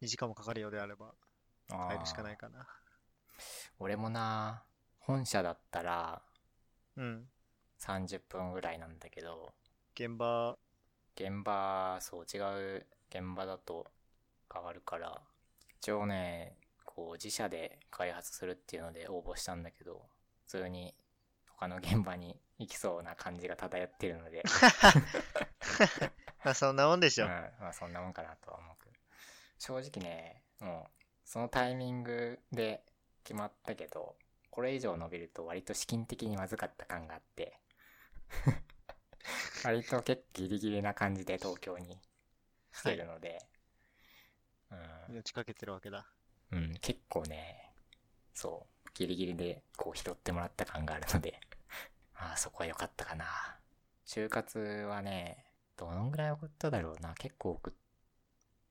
[0.00, 1.14] 2時間もかかるようであれば
[1.68, 2.66] 変えるしかないかな。
[3.78, 4.64] 俺もな、
[4.98, 6.22] 本社だったら
[6.96, 7.28] うん。
[7.78, 9.54] 30分ぐらいなんだけど、
[9.94, 10.58] 現場、
[11.14, 12.38] 現場、そう違
[12.78, 13.86] う現場だと
[14.52, 15.20] 変わるから、
[15.80, 20.02] 一応ね、こう自社で開発するっていうので応募したんだけど、
[20.46, 20.94] 普通に
[21.58, 24.42] 他の現場に行きそうな感じが漂ってるので、
[26.44, 27.30] まあそんなもんでしうん、ょ。
[27.60, 28.96] まあそんなもんかなとは思うけど。
[29.58, 30.90] 正直ね、もう
[31.24, 32.82] そのタイミングで
[33.24, 34.16] 決まったけど、
[34.50, 37.60] これ以上伸びると割と資金的にまずかった感があって、
[39.64, 42.00] 割と結構ギリギリな感じで東京に
[42.78, 43.40] 来てるので、
[45.08, 46.06] 命かけてるわけだ。
[46.52, 47.72] うん、うん、結構ね、
[48.34, 51.40] そう、ギリギリでこう拾ってもらった感があるので、
[52.14, 53.26] ああ、そこは良かったかな。
[54.06, 55.44] 就活はね、
[55.76, 57.14] どのぐらい送っただろうな。
[57.14, 57.72] 結構送っ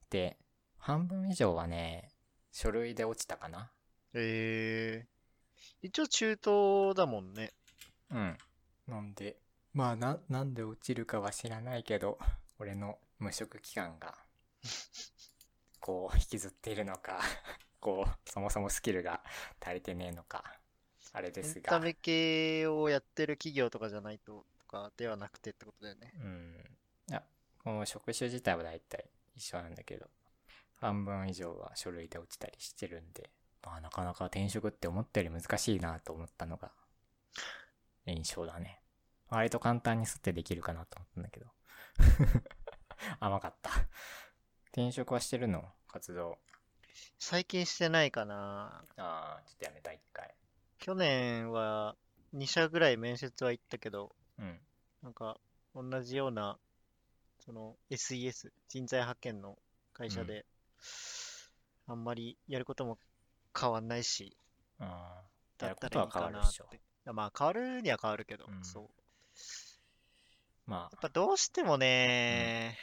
[0.10, 0.38] て、
[0.78, 2.10] 半分以上はね、
[2.52, 3.72] 書類で落ちたかな。
[4.14, 7.54] えー、一応中東だもんね。
[8.10, 8.38] うん。
[8.88, 9.38] なんで、
[9.74, 12.18] まあな、なんで落ちるかは知らないけど、
[12.58, 14.18] 俺の無職期間が、
[15.80, 17.20] こう、引きずっているのか、
[17.80, 19.24] こう、そもそもスキルが
[19.60, 20.60] 足りてねえのか、
[21.14, 26.14] あれでエすが、ンタメ系をやってる企業とかじゃないと、とかではなくてってことだよね。
[26.16, 26.78] うん。
[27.10, 27.24] いや、
[27.64, 30.10] この職種自体は大体一緒なんだけど、
[30.76, 33.32] 半分以上は書類で落ちたりしてるんで、
[33.64, 36.72] まあなかなか転職って思ったより難しいなと思ったのが、
[38.06, 38.82] 印象だね。
[39.30, 41.48] 割と簡単に吸ってできるかなと思ったんだけど。
[43.20, 43.72] 甘かった。
[44.68, 45.64] 転職はしてるの？
[45.88, 46.38] 活動。
[47.20, 48.84] 最近してないかな。
[48.98, 50.34] ああ、ちょっとやめた一回。
[50.80, 51.96] 去年は
[52.34, 54.60] 2社ぐらい面接は行ったけど、うん。
[55.02, 55.40] なんか
[55.76, 56.58] 同じような、
[57.40, 59.58] その SES、人材派遣の
[59.94, 60.46] 会社で、
[61.88, 63.00] あんまりやることも
[63.60, 64.38] 変わんないし、
[64.80, 65.24] ああ、
[65.58, 66.82] だったらいいか変わるでしょなって。
[67.14, 68.90] まあ変わるには変わるけど、うんそう。
[70.68, 72.78] まやっぱどうしてもね、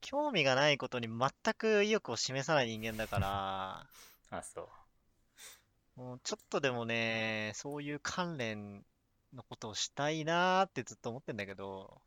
[0.00, 3.86] 興味がないことに全く意欲を示さない人間だから、あ、
[4.38, 4.68] あ、そ
[5.96, 6.00] う。
[6.00, 8.84] もうちょっとでもね、そういう関連
[9.32, 12.02] のことをしたいなーってずっと思ってんだけど、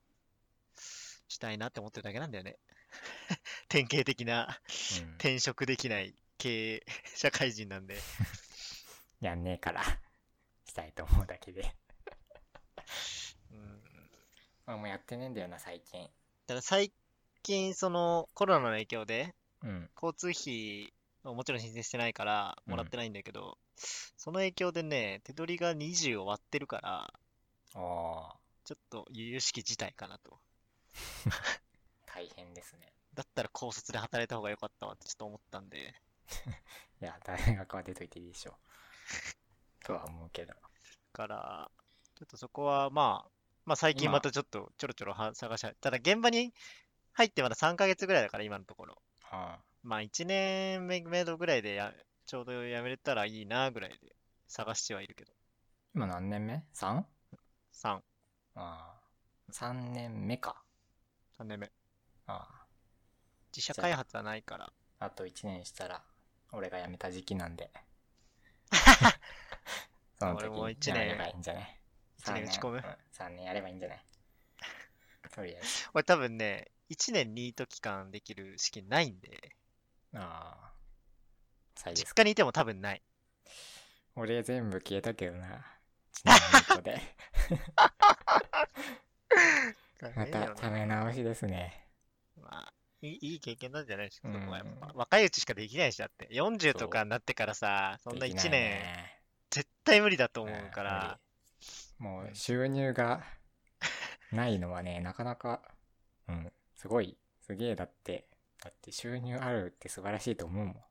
[1.29, 2.57] したいなって思ってるだけなんだよね。
[3.69, 4.61] 典型的な
[5.01, 5.13] うん。
[5.15, 7.97] 転職できない経営社会人なんで。
[9.21, 9.83] やんねえから、
[10.65, 11.73] したいと思うだけで。
[14.65, 16.03] あもうやってねえんだよな、最近。
[16.03, 16.91] だから最
[17.41, 19.89] 近、そのコロナの影響で、うん。
[19.95, 20.93] 交通費
[21.23, 23.57] をもちろん申請してないから、うんもらってないんだけど、
[24.17, 27.13] その影響でね、手取りが20を割ってるから、
[27.75, 30.39] ああ、ちょっと由々しき事態かなと。
[32.05, 32.93] 大変ですね。
[33.13, 35.93] だったら高卒で働いた方が良かったわってちょっと思ったんで、
[37.01, 39.85] いや、大学は出といていいでしょう。
[39.85, 40.53] とは思うけど。
[41.11, 41.71] から、
[42.15, 43.31] ちょっとそこはまあ、
[43.65, 46.53] まあ最近今またちょっとちょろちょろは探し、ただ現場に
[47.13, 49.01] 入ってまだ3ヶ月ぐらいだから今のところ。
[49.23, 51.93] はあ、まあ1年目目処ぐらいでや、
[52.25, 53.97] ちょうど辞めれたらいいなぐらいで
[54.47, 55.31] 探してはいるけど。
[55.95, 57.03] 今何年目 ?3?
[57.73, 58.01] 3、あ
[58.55, 59.01] あ、
[59.51, 60.61] 3年目か。
[61.39, 61.71] 3年目。
[62.27, 62.65] ああ、
[63.55, 64.71] 自社開発はないから。
[64.99, 66.01] あと1年したら、
[66.51, 67.71] 俺が辞めた時期なんで。
[70.19, 71.82] その時俺もに一年やればいいんじゃない
[72.23, 74.05] 一年打ち込む ?3 年やればいいんじゃない？
[75.35, 75.89] とりあえず。
[75.93, 79.55] 俺多分ね、1年ニート期間できる資金ないんで、
[80.13, 80.73] あ
[81.85, 83.01] あ、実家にいても多分ない。
[84.15, 85.65] 俺全部消えたけどな。
[86.13, 87.01] ちなみにこで。
[90.15, 91.87] またため直しですね。
[92.37, 94.47] まあ、いいいい経験なんじゃないですか、うん。
[94.93, 96.27] 若いうちしかできないし、だって。
[96.29, 99.19] 40とかになってからさ、そんな1できない年、ね
[99.49, 101.19] 絶対無理だと思うから、
[102.03, 103.23] もう収入が
[104.33, 105.61] ないのはね、 なかなか、
[106.27, 108.27] うん、すごい、すげえだって、
[108.61, 110.83] だって収入あるって素晴らしいと思うもん。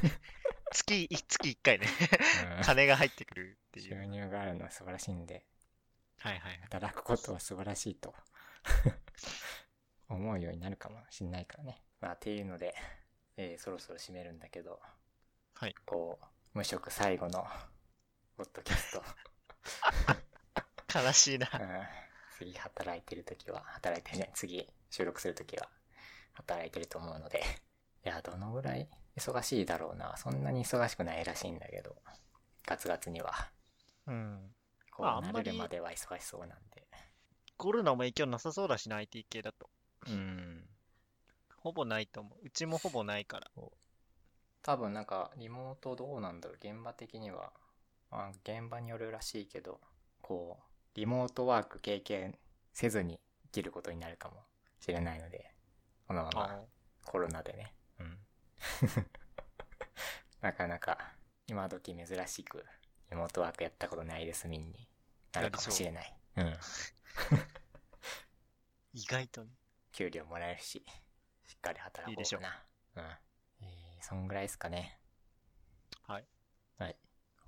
[0.72, 1.86] 月、い月1回ね、
[2.58, 3.88] うん金が入ってくるっていう。
[3.90, 5.44] 収入があるのは素晴らしいんで、
[6.16, 6.60] はいはいはい。
[6.62, 8.14] 働くことは素晴らしいと
[10.08, 11.84] 思うようになるかもしんないからね。
[12.00, 12.74] まあ、っていうので、
[13.36, 14.80] えーそろそろ締めるんだけど、
[15.56, 15.74] はい。
[15.84, 17.46] こう、無職最後の、
[18.38, 19.04] ポッドキャスト
[20.94, 21.48] 悲しいな。
[21.52, 22.04] うん。
[22.38, 25.68] 次働いてる時は、働いてね、次収録する時は、
[26.34, 27.42] 働いてると思うので。
[28.04, 30.16] いや、どのぐらい忙しいだろうな。
[30.16, 31.96] そんなに忙しくないらしいんだけど、
[32.66, 33.32] ガツガツには。
[34.06, 34.54] うん。
[34.90, 36.86] こう、まああんまり慣れるまでは忙しそうなんで。
[37.56, 39.70] コロナも影響なさそうだしな、IT 系だと。
[40.08, 40.68] うん。
[41.56, 42.38] ほぼないと思う。
[42.46, 43.50] うちもほぼないから。
[44.62, 46.56] 多分なんか、リモートどうなんだろう。
[46.56, 47.52] 現場的には、
[48.10, 49.80] まあ、現場によるらしいけど、
[50.20, 52.36] こう、リモートワーク経験
[52.72, 54.36] せずに生きることになるかも
[54.80, 55.52] しれないので、
[56.06, 56.60] このままあ
[57.04, 57.74] コロナでね。
[58.00, 58.18] うん。
[60.40, 61.14] なかなか、
[61.46, 62.64] 今時珍しく、
[63.10, 64.88] リモートワークやったことないですみんに
[65.32, 66.16] なるかもしれない。
[66.36, 66.58] うん。
[68.92, 69.50] 意外とね。
[69.92, 70.84] 給料もらえるし、
[71.46, 72.48] しっかり働こいいでしょうか
[72.96, 73.02] な。
[73.02, 73.66] うん。
[73.66, 74.98] えー、そんぐらいですかね。
[76.06, 76.26] はい。
[76.78, 76.96] はい。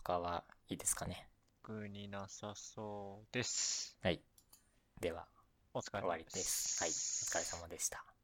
[0.04, 1.28] 他はいいですかね。
[1.66, 3.98] 特になさそうです。
[4.00, 4.20] はい。
[5.00, 5.26] では、
[5.74, 6.80] お疲れ様終わりです。
[6.80, 6.90] はい。
[6.90, 8.15] お疲れ様でした。